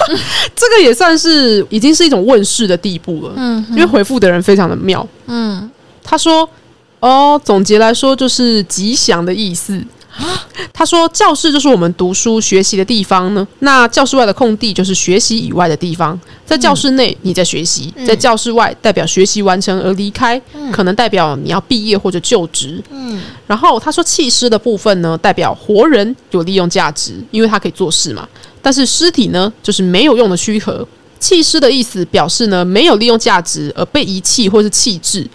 [0.54, 3.32] 这个也算是已经是一种问世的地步了。
[3.36, 5.06] 嗯，因为回复的人非常的妙。
[5.26, 5.70] 嗯。
[6.06, 6.48] 他说
[7.00, 9.82] ：“哦，总结来说就是吉祥的意思。”
[10.72, 13.46] 他说：“教室就是我们读书学习的地方呢。
[13.58, 16.18] 那教室外的空地就是学习以外的地方。
[16.46, 20.40] 在教室内你在学习，在教室外代表学习完成而离开，
[20.72, 22.82] 可能代表你要毕业或者就职。
[22.90, 23.20] 嗯。
[23.46, 28.26] 然后他说，弃尸的部分呢，代表活人有利用价值，因为他可以做事嘛。
[28.62, 30.86] 但是尸体呢，就是没有用的躯壳。
[31.20, 35.28] 弃尸的意思表示呢，没有利用价值而被遗弃或是弃置。”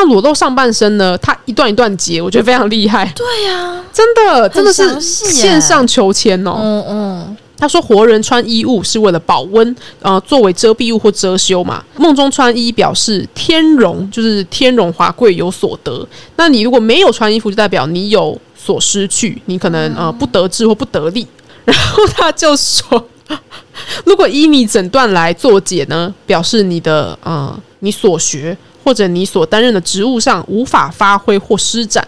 [0.00, 1.16] 那裸露上半身呢？
[1.18, 3.04] 他一段一段截，我觉得非常厉害。
[3.14, 6.56] 对呀，真的真的是线上求签哦。
[6.58, 11.84] 嗯嗯，他说活人穿衣物是为了保温，呃，作为遮蔽物或遮羞嘛。
[11.98, 16.06] 梦中穿衣表示天荣，就是天荣华贵有所得。
[16.36, 21.26] 那你如果没有穿衣服，就代表你有所失去，你可能呃不得志或不得力。
[21.66, 23.06] 然后他就说，
[24.06, 28.56] 如果依你诊断来做解呢，表示你的呃你所学。
[28.82, 32.02] 或者你所担任的职务上无法发挥或施展，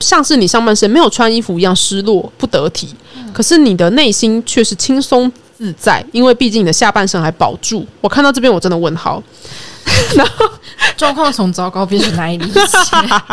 [0.00, 2.92] 像是你上半身没有穿衣服一样失落不得体，
[3.32, 7.86] 可是你的内心却是轻松自在，因为毕竟你的下半身还保住。
[8.00, 9.22] 我看到这边我真的问号，
[10.16, 10.50] 然后
[10.96, 12.60] 状况从糟糕变成难以理解，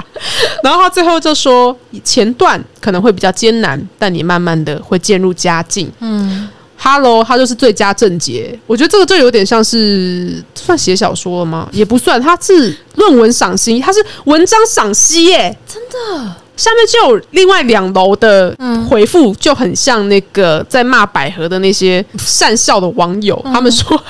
[0.64, 5.92] 然后他最后就说前段可能会比较艰难，但你慢慢的会渐入佳境。
[6.00, 6.48] 嗯。
[6.80, 8.58] Hello，他就是最佳正解。
[8.68, 11.68] 我觉得这个就有点像是算写小说了吗？
[11.72, 15.58] 也不算，他是论文赏析，他是文章赏析耶。
[15.68, 18.56] 真的，下面就有另外两楼的
[18.88, 23.42] 回复，就很像那个在骂百合的那些善笑的网友。
[23.52, 24.02] 他们说，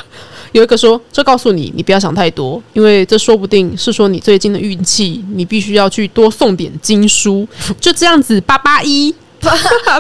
[0.52, 7.48] 有一个说，这告诉你，你不要想太多，因为这说不定是说你最近的运气，你必须要去多送点经书，
[7.80, 9.16] 就这样子，八八一。
[9.42, 9.52] 八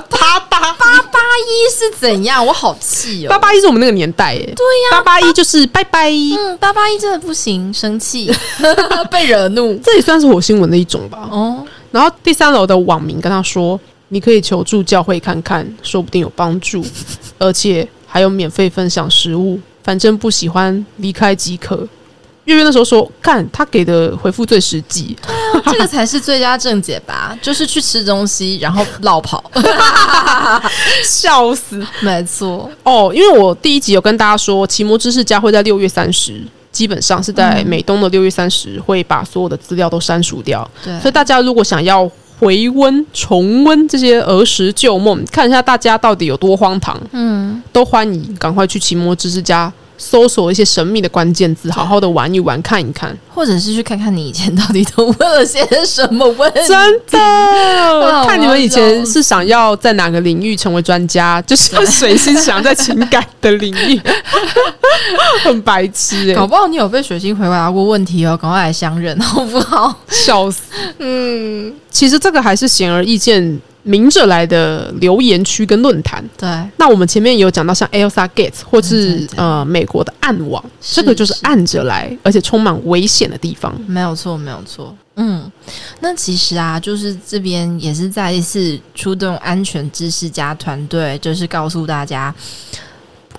[0.02, 2.44] 八八八八一是怎样？
[2.46, 3.30] 我好气哦！
[3.30, 4.42] 八八一是我们那个年代耶。
[4.56, 6.10] 对呀，八八一就是拜拜。
[6.10, 8.32] 嗯，八八一真的不行，生气
[9.12, 11.28] 被惹怒，这也算是火星文的一种吧。
[11.32, 11.66] 哦。
[11.92, 13.80] 然后第三楼的网民跟他说
[14.10, 16.84] ：“你可以求助教会看看，说不定有帮助，
[17.40, 19.60] 而且还有免费分享食物。
[19.84, 21.88] 反正不喜欢离开即可。”
[22.48, 25.16] 月月那时候说：“看，他给的回复最实际，
[25.70, 27.38] 这个才是最佳正解吧？
[27.44, 29.44] 就是去吃东西，然后绕跑，
[31.04, 33.12] 笑死，没错哦。
[33.14, 36.42] 因为我第一集有跟大家说，奇摩知识家会在六月三十，
[36.72, 40.66] 基本上是在美东的六月三十会把所有的资料都删除掉。
[40.84, 56.60] 对，所以大家如果想要回温、重温这些儿时旧梦，看一下大家到底有多荒唐，嗯，都欢迎赶快去奇摩知识家。”搜索一些神秘的关键字，好好的玩一玩，看一看，或者是去看看你以前到底都问了些什么问题。
[56.68, 57.18] 真的，
[58.28, 64.00] 看你们以前是想要在哪个领域成为专家，就是水星想在情感的领域，
[65.44, 69.96] 很白痴哎，搞不好你有被水星回答过问题哦，赶快来相认好不好？
[70.10, 70.62] 笑死，
[71.00, 73.60] 嗯，其实这个还是显而易见。
[73.88, 83.74] 明着来的留言区跟论坛，对，那我们前面有讲到像 Elsa Gates 或是呃美国的暗网，这个就是暗着来，而且充满危险的地方。
[83.88, 84.94] 没有错，没有错。
[85.16, 85.50] 嗯，
[86.02, 92.36] 那其实啊，就是这边也是再一次出动安全知识家团队，就是告诉大家，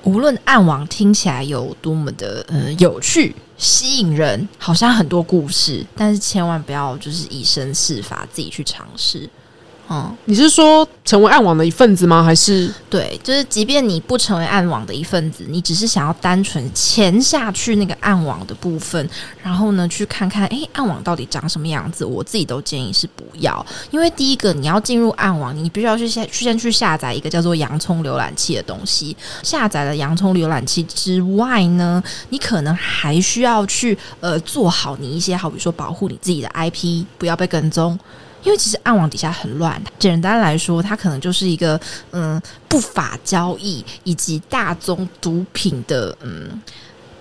[0.02, 9.28] 无论暗网听起来有多么的呃有趣、吸引人，好像很多故事，但是千万不要就是以身试法，自己去尝试。
[9.90, 12.22] 嗯，你是说成为暗网的一份子吗？
[12.22, 19.08] 还是对，就是即便你不成为暗网的一份子，你只是想要单纯潜下去那个暗网的部分，
[19.42, 22.04] 然后呢，去看看哎，暗网到底长什么样子？
[22.04, 29.16] 我自己都建议是不要，因为第一个你要进入暗网，你必须要去先去先去下载一个叫做洋葱浏览器的东西。
[29.42, 37.98] 下载了洋葱浏览器之外呢，你可能还需要去呃做好你一些，好比说保护你自己的 IP 不要被跟踪。
[38.48, 41.78] 因为其实暗网底下很乱，简单来说，它可能就是一个
[42.12, 46.58] 嗯不法交易以及大宗毒品的嗯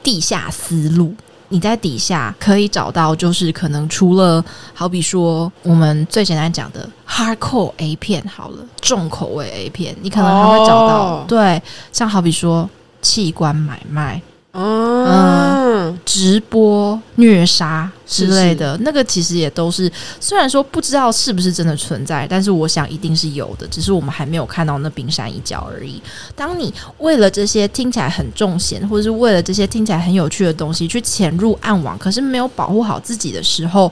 [0.02, 1.14] 地下思路。
[1.50, 11.62] 你在底下可以找到，就是可能除了好比说我们最简单讲的 hardcore A 片好了，重口味 A 片，你可能还会找到对，
[11.92, 12.70] 像好比说
[13.02, 14.22] 器官买卖。
[14.60, 26.02] 嗯，直播虐杀之类的，那个其实也都是，虽然说不知道是不是真的存在，但是我想一定是有的，只是我们还没有看到那冰山一角而已。
[26.36, 33.92] 当你为了这些听起来很重险，或者是为了这些听起来很有趣的东西去潜入暗网，可是没有保护好自己的时候，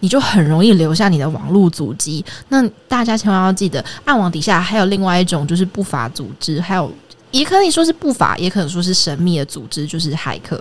[0.00, 2.24] 你就很容易留下你的网络足迹。
[2.48, 6.90] 那大家千万要记得，暗网底下还有另外一种，就是不法组织，还有。
[7.30, 10.60] 也可以说是不法，也可能说是神秘的组织，就是骇客。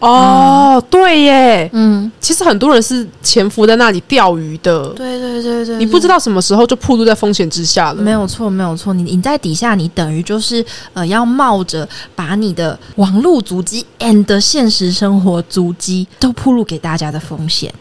[0.00, 4.88] 哦，对耶，嗯，其实很多人是潜伏在那里钓鱼的。
[4.88, 8.02] 对对对对，你不知道什么时候就暴露在风险之下了。
[8.02, 17.72] 没有错，没有错，你你在底下，你等于就是呃，要冒着把你的网络足迹 and 现实生活足迹都暴露给大家的风险。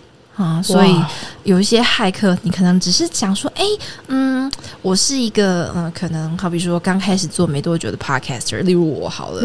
[0.43, 1.01] 啊，所以
[1.43, 3.63] 有一些骇客，你可能只是想说，哎，
[4.07, 9.43] 嗯，我是一个，嗯，可能好比说刚开始做没多久的 podcaster，例如我好了。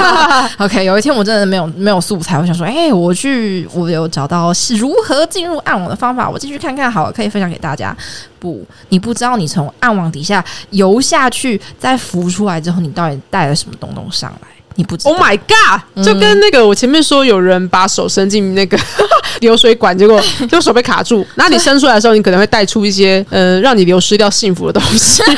[0.58, 7.94] OK，有一天我真的没有没有素材，我想说，哎，我去，我有找到是如何进入暗网的方法，我进去看看，好，可以分享给大家。
[8.38, 14.48] 不，你不知道你从暗网底下游下去，再浮出来之后，你到底带了什么东东上来？
[14.76, 16.04] 你不知？Oh my god！
[16.04, 18.78] 就跟那个我前面说，有人把手伸进那个
[19.40, 21.26] 流水管，结果 就手被卡住。
[21.34, 25.22] 那你伸出来的时候，你可能会带出一些呃，让你流失掉幸福的东西。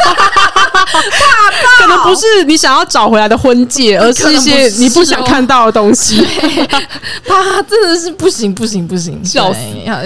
[1.78, 6.24] 可能不是你想要找回来的婚戒，而是一些你不想看到的东西。
[7.26, 9.24] 他真的是不行，不行，不行！
[9.24, 9.60] 笑死！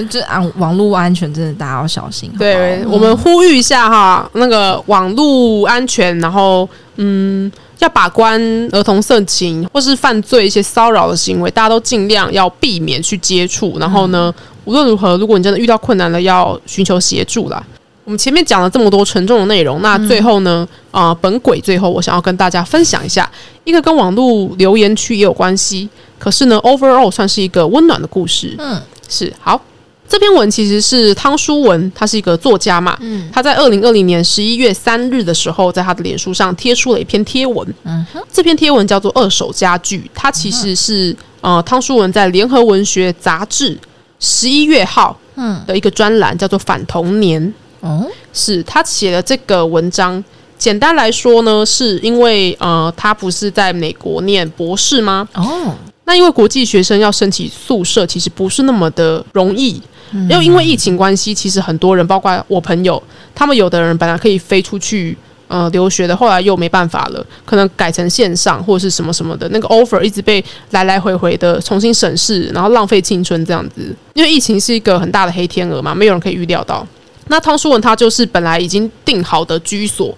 [0.08, 2.32] 这安网络安全真的大家要小心。
[2.38, 7.50] 对我们呼吁一下哈，那个网络安全，然后嗯。
[7.78, 8.40] 要把关
[8.72, 13.78] 儿童色情或是犯罪一些骚扰的行为，大家都尽量要避免去接触。
[13.78, 14.32] 然后呢，
[14.64, 17.62] 无论如何，如果你真的遇到困难了，要寻求协助啦。
[18.04, 23.28] 我们前面讲了这么多沉重的内容，那最后呢，啊，本鬼最后我想要跟大家分享一下
[23.64, 28.54] 一个跟网络留言区也有关系，可是呢，overall 算是一个温暖的故事。
[28.58, 29.60] 嗯，是好。
[30.08, 43.76] 这篇文其实是汤书文，他是一个作家嘛，嗯，他在二零二零年十一月三日的时候，在他的脸书上贴出了一篇贴文，嗯哼，这篇贴文叫做《二手家具》，它其实是呃汤书文在《联合文学》杂志
[44.20, 47.42] 十一月号嗯的一个专栏，叫做《反童年》，
[47.80, 50.22] 哦，是他写的这个文章。
[50.58, 55.28] 简单来说呢，是因为呃，他不是在美国念博士吗？
[55.34, 59.82] 哦，那因为国际学生要申请宿舍，其实不是那么的容易。
[60.28, 63.02] 又因为疫情关系，其实很多人，包括我朋友，
[63.34, 65.16] 他们有的人本来可以飞出去
[65.48, 73.94] 呃留学的，后来又没办法了，可能改成线上或者是什么什么的，那个 offer 一直被来来回回的重新审视，然后浪费青春这样子。
[74.14, 76.86] 因为疫情是一个很大的黑天鹅嘛，没有人可以预料到。
[77.28, 80.16] 那汤书文他就是本来已经定好的居所。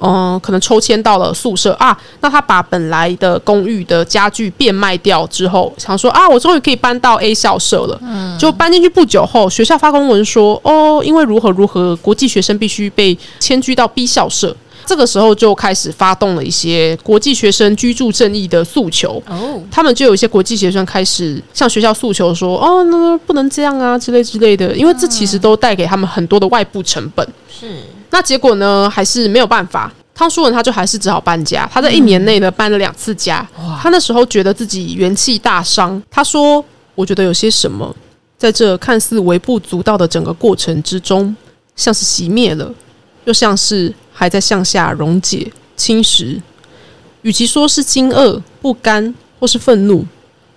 [0.00, 7.98] 嗯，可能抽签到了宿舍啊，那他把本来的公寓的家具变卖掉之后，想说啊，我终于可以搬到 A 校舍了。
[8.02, 14.54] 嗯，就搬进去不久后，学校发公文说，哦，因为如何如何，国际学生必须被迁居到 B 校舍。
[14.84, 19.20] 这个时候就开始发动了一些国际学生居住正义的诉求。
[19.26, 27.26] 哦，他们就有一些国际学生开始向学校诉求说，哦，那不能这样啊，之类之类的，因为这其实都带给他们很多的外部成本。
[27.48, 27.66] 是。
[28.10, 28.88] 那结果呢？
[28.88, 29.92] 还是没有办法。
[30.14, 31.68] 汤书文他就还是只好搬家。
[31.70, 33.46] 他在一年内呢搬了两次家。
[33.82, 36.02] 他那时候觉得自己元气大伤。
[36.10, 37.94] 他说：“我觉得有些什么，
[38.38, 41.36] 在这看似微不足道的整个过程之中，
[41.74, 42.72] 像是熄灭了，
[43.24, 46.40] 又像是还在向下溶解、侵蚀。
[47.20, 50.06] 与其说是惊愕、不甘或是愤怒，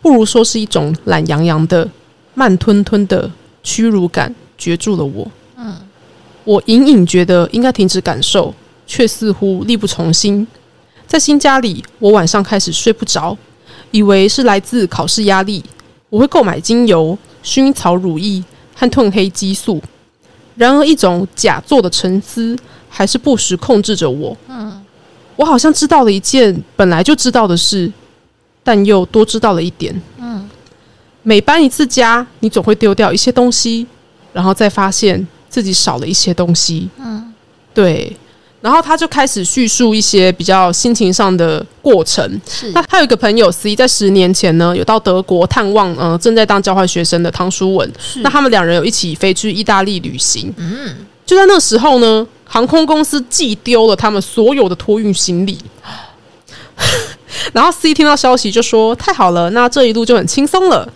[0.02, 1.90] 不如说是一种懒洋洋的、
[2.36, 3.30] 慢吞吞的
[3.64, 5.30] 屈辱感，攫住了我。”
[6.50, 6.54] 嗯。
[6.54, 8.52] 我隐隐觉得应该停止感受，
[8.88, 10.48] 却似乎力不从心。
[11.06, 13.38] 在新家里，我晚上开始睡不着，
[13.92, 15.64] 以为是来自考试压力。
[16.10, 18.44] 我会购买精油、薰衣草乳液
[18.76, 19.80] 和褪黑激素。
[20.56, 22.58] 然而，一种假作的沉思
[22.90, 24.36] 还是不时控制着我。
[24.48, 24.84] 嗯，
[25.36, 27.92] 我好像知道了一件本来就知道的事，
[28.64, 30.02] 但又多知道了一点。
[30.18, 30.50] 嗯，
[31.22, 33.86] 每搬一次家，你总会丢掉一些东西，
[34.34, 35.28] 然后再发现。
[35.50, 37.34] 自己少了一些东西，嗯，
[37.74, 38.16] 对，
[38.62, 42.40] 然后他就开始叙述一些比较心情上的过程。
[42.48, 47.92] 是，那他有一个朋友 C，在十年前呢，有到德国探望，嗯，正在当交换学生的汤书文。
[47.98, 50.54] 是，那他们两人有一起飞去意大利旅行。
[50.58, 50.96] 嗯，
[51.26, 55.58] 就在那时候呢，航空公司寄丢了他们所有的托运行李。
[57.54, 60.88] 然后 C 听到消息就说：“太好了，那这一路就很轻松了。”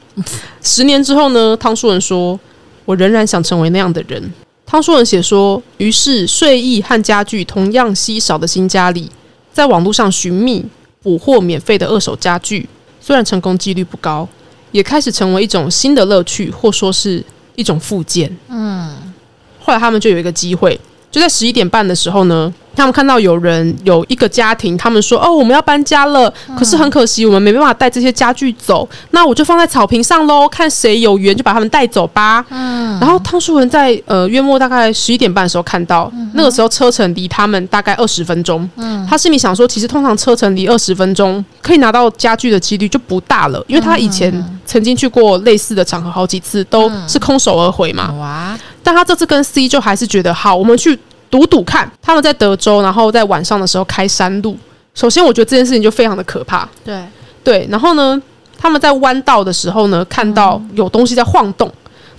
[0.62, 2.40] 十年之后呢，汤书文说
[2.86, 4.34] ：“我仍然想成为那样的人。”
[4.66, 9.10] 汤书文写说，于是睡意和家具同样稀少的新家里，
[9.52, 10.66] 在网络上寻觅
[11.02, 12.68] 捕获免费的二手家具，
[13.00, 14.28] 虽然成功几率不高，
[14.72, 17.24] 也开始成为一种新的乐趣，或说是
[17.56, 18.36] 一种附件。
[18.48, 19.14] 嗯，
[19.60, 20.80] 后来他们就有一个机会，
[21.12, 22.54] 就在十一点半的时候呢。
[22.76, 28.88] 他们看到有人有一个家庭，他们说：“哦，我们要搬家了，可是很可惜，我们没办法带这些家具走。
[29.12, 33.00] 那我就放在草坪上喽，看谁有缘就把他们带走吧。”嗯。
[33.00, 38.68] 然后汤淑文在呃月末大概十一点半的时候看到，那个时候车程离他们大概二十分钟。
[38.76, 39.06] 嗯。
[39.10, 44.34] 他心里想说：“其实通常车程离二十分钟，可以拿到家具的几率就不大了，因为他以前
[44.66, 48.12] 曾经去过类似的场合好几次，都是空手而回嘛。
[48.14, 48.60] 哇！
[48.82, 50.98] 但他这次跟 C 就还是觉得好，我们去。”
[51.34, 54.56] 赌赌看，他们在德州，然后在晚上的时候开山路。
[54.94, 56.70] 首先，我觉得这件事情就非常的可怕。
[56.86, 57.04] 对
[57.44, 58.22] 对，然后呢，
[58.56, 61.68] 他们在弯道的时候呢，看到有东西在晃动。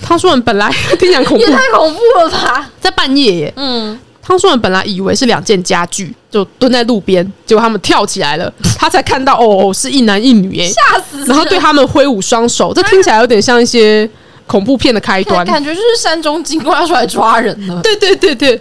[0.03, 2.69] 汤叔文本来听起来恐怖，也太恐怖了吧！
[2.81, 11.25] 在半夜耶，嗯，汤叔文本来以为是两件家具，就蹲在路边，结果他们跳起来了，他才看到哦，是一男一女耶，吓死！
[11.27, 14.11] 然后对他们挥舞双手，这听起来有点像一些
[14.49, 17.81] 恐怖片的开端，感觉就是山中精怪要出来抓人了。
[17.81, 18.61] 对对对对。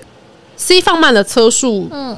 [0.55, 2.15] C 放慢了车速，嗯，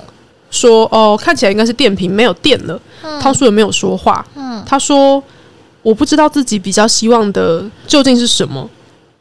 [0.52, 2.80] 说：“哦，看起来应该是电瓶没有电了。”
[3.22, 5.24] 汤叔也没有说话，嗯，他说
[5.82, 8.68] ：“我不知道自己比较希望的究竟是什么，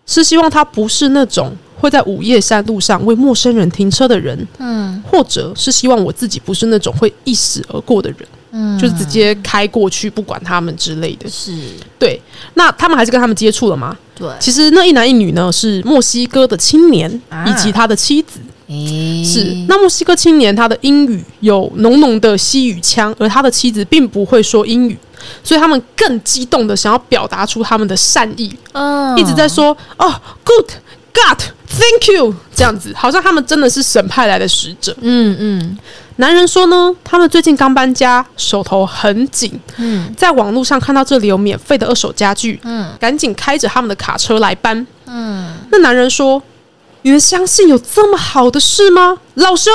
[0.07, 8.19] 是希望他不是那种会在午夜山路上为陌生人停车的人，嗯，或者是希望我自己不是那种会一死而过的人，
[8.53, 11.29] 嗯，就是直接开过去不管他们之类的。
[11.29, 11.53] 是
[11.99, 12.21] 对，
[12.55, 13.97] 那他们还是跟他们接触了吗？
[14.15, 17.11] 对，其实那一男一女呢是墨西哥的青年
[17.47, 24.97] 以及他的妻子。”是，那墨西哥青年他的英语有浓浓的西语腔，而他的妻子并不会说英语，
[25.43, 34.97] 所以他们更激动的想要表达出他们的善意，嗯，一直在说哦，good，God，thank you，这样子，好像他们真的是神派来的使者。
[35.03, 35.79] 嗯嗯，
[36.17, 44.87] 男人说呢，他们最近刚搬家，手头很紧，嗯，在网络上看到这里有免费的二手家具，嗯，赶紧开着他们的卡车来搬。
[45.07, 46.43] 嗯，那男人说
[47.05, 49.19] ：“你们相信有这么好的事吗？
[49.35, 49.71] 老兄，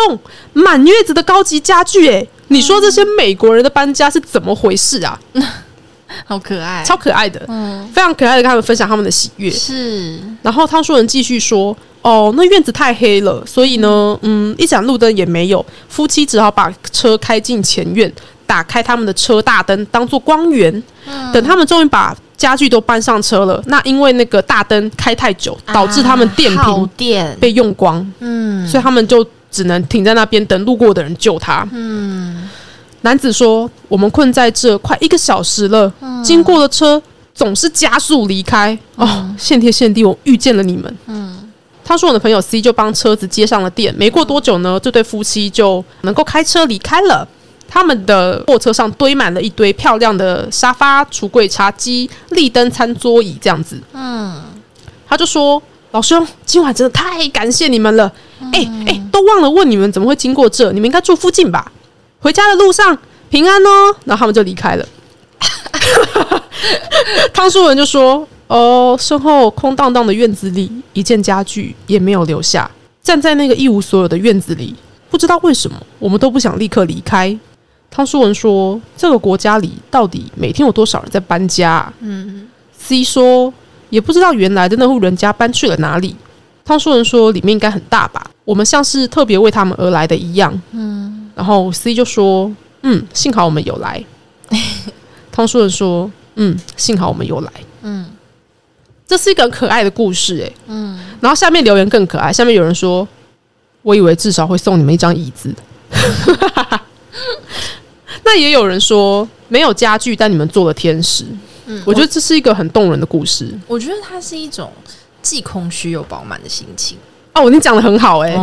[0.54, 5.18] 满月子的高级家具，哎，你说这些美国人的搬家是怎么回事啊？”
[6.26, 9.50] 好可爱，超可爱的，嗯，非常可爱的，跟他们分享他们的喜悦。
[9.52, 18.12] 是，然后汤叔人继续说：“哦，那院子太黑了，所以呢，嗯，一盏路灯也没有，夫妻只好把车开进前院，
[18.48, 20.84] 打开他们的车大灯当做光源。
[21.32, 32.50] 等他们终于把家具都搬上车了，那因为那个大灯开太久，导致他们电瓶电被用光，嗯，所以他们就只能停在那边等路过的人救他，嗯。”
[33.02, 35.92] 男子说：“我们困在这快一个小时了，
[36.24, 37.02] 经过的车
[37.34, 38.78] 总是加速离开。
[38.96, 41.50] 哦，谢天谢地，我遇见了你们。”嗯，
[41.84, 43.96] 他说：“我的朋友 C 就帮车子接上了电。
[43.96, 47.26] 没过多久呢，这对夫妻就能够开车离开了。
[47.70, 53.80] 他们的货车上堆满了一堆漂亮的沙发、橱柜、茶几、立灯、餐桌椅，这样子。
[53.94, 54.42] 嗯，
[55.08, 55.62] 他就说
[55.92, 58.12] ：‘老兄，今晚真的太感谢你们了。
[58.52, 60.72] 哎哎，都忘了问你们怎么会经过这？
[60.72, 61.72] 你们应该住附近吧？’”
[62.20, 62.98] 回家的路上
[63.30, 64.86] 平安哦，然后他们就离开了。
[67.34, 72.70] 汤书文就说：“哦，身后空荡荡的院子里，一件家具也没有留下。
[73.02, 74.76] 站在那个一无所有的院子里，
[75.10, 77.38] 不知道为什么，我们都不想立刻离开。”
[77.92, 83.54] 汤书文说：“这个国家里到底每天有多少人在搬家？”嗯，C 说
[83.90, 86.16] ：“也不知道原来的那户人家搬去了哪里。”
[86.64, 88.30] 汤书文说：“里面应该很大吧？
[88.46, 91.32] 我们像是特别为他们而来的一样。”嗯。
[91.36, 92.52] 然后 C 就说
[92.84, 94.04] ：“嗯，幸好我们有来。
[95.32, 98.06] ”汤书文说：“嗯，幸好我们有来。”嗯，
[99.08, 101.00] 这是一个很可爱的故事，哎，嗯。
[101.20, 103.08] 然后下面留言更可爱，下面有人说
[103.82, 105.54] ：“我以为至少会送你们一张椅子。
[108.24, 111.26] ”那也有人说：“没有家具，但你们做了天使。”
[111.68, 113.48] 嗯，我觉得这是一个很动人的故事。
[113.68, 114.72] 我觉得它是一种
[115.22, 116.98] 既空虚又饱满的心情。
[117.34, 118.36] 哦，你讲的很好哎，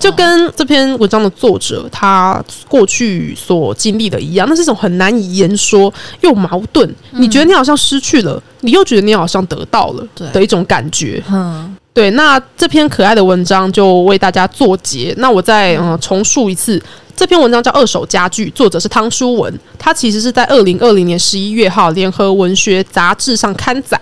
[0.00, 6.88] 就跟这篇文章的作者他过去所经历的一样，那是一种很难以言说又矛盾。
[7.10, 11.22] 你觉得你好像失去了，你又觉得你好像得到了的一种感觉。
[11.30, 12.10] 嗯，对。
[12.12, 15.12] 那这篇可爱的文章就为大家作结。
[15.18, 16.80] 那我再嗯重述一次，
[17.18, 24.00] 这篇文章叫《二手家具》，作者是汤书文，他其实是在二零二零年十一月号《联合文学》杂志上刊载。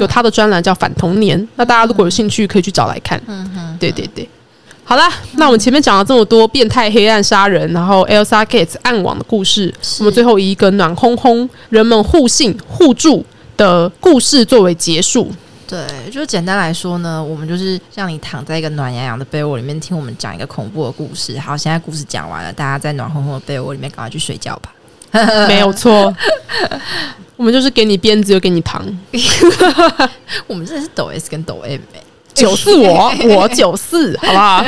[0.00, 3.22] 有他的专栏叫《反童年》，那大家如果有兴趣，可以去找来看。
[3.28, 4.28] 嗯哼，对对对，
[4.82, 13.24] 好啦，那我们前面讲了这么多变态黑暗杀人，然后 Elsa Gates 暗网的故事，我们最后以一个暖烘烘、人们互信互助
[13.56, 15.30] 的故事作为结束。
[15.68, 21.38] 对，就简单来说呢，我们就是让你躺在一个暖洋洋的被窝里面，听我们讲一个恐怖的故事。
[21.38, 24.72] 好，现在故事讲完了，大家在暖烘烘的被窝里面赶快去睡觉吧。
[25.48, 26.14] 没有错。
[27.36, 28.82] 我们就是给你鞭子又给你糖，
[30.46, 32.00] 我们真的是抖 S 跟抖 M 哎，
[32.32, 34.64] 九四我我九四，好不好？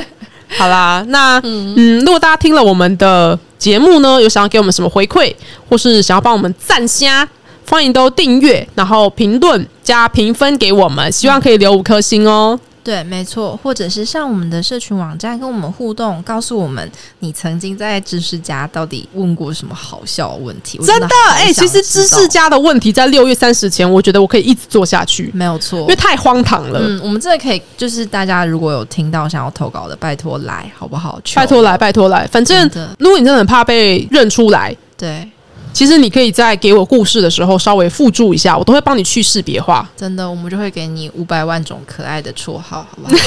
[0.57, 5.35] 好啦，那嗯，如果大家听了我们的节目呢，有想要给我们什么回馈，
[5.69, 7.27] 或是想要帮我们赞虾，
[7.69, 12.61] 欢迎都订阅，然后评论加评分给我们，希望可以留五颗星哦。
[12.85, 20.79] 对，没错，或者是上我们的社群网站跟我们互动，告诉我们你曾经在知识家到底问过什么好笑问题。
[20.85, 26.81] 真的，哎，其实知识家的问题在六月三十前，我觉得我可以一直做下去，没有错，因为太荒唐了。
[26.83, 31.19] 嗯，我们真的可以，就是大家如果有听到想要投稿的，拜托来，好不好？
[31.35, 35.27] 拜托来，拜托来，反正如果你真的很怕被认出来，对。
[35.73, 39.89] 其实你可以在给我故事的时候稍微附注一下，我都会帮你去识别化。
[39.97, 43.23] 真的，我们就会给你五百万种可爱的绰号，好不好？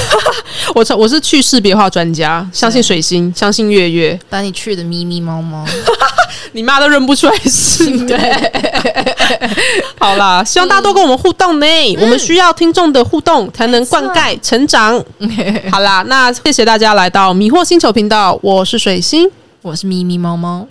[0.76, 5.66] 我我是去识别化专家，相信水星，相信月月，把你去的咪咪猫猫，
[6.54, 7.86] 你妈都认不出来是。
[8.06, 8.18] 对，
[9.98, 11.66] 好啦，希望大家多跟我们互动呢。
[12.02, 15.04] 我们需要听众的互动才能灌溉成长。
[15.72, 19.30] 好啦，那谢谢大家来到迷惑星球频道，我是水星，
[19.62, 20.68] 我是咪咪猫猫。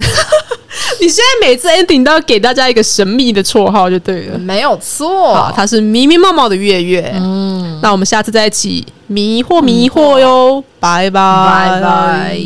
[1.00, 7.12] 你现在每次 ending 都要给大家一个神秘的绰号就对了，没有错，他是迷迷冒冒的月月。
[7.16, 11.70] 嗯，那我们下次再一起迷惑迷惑哟，拜拜。
[11.70, 12.38] 拜拜。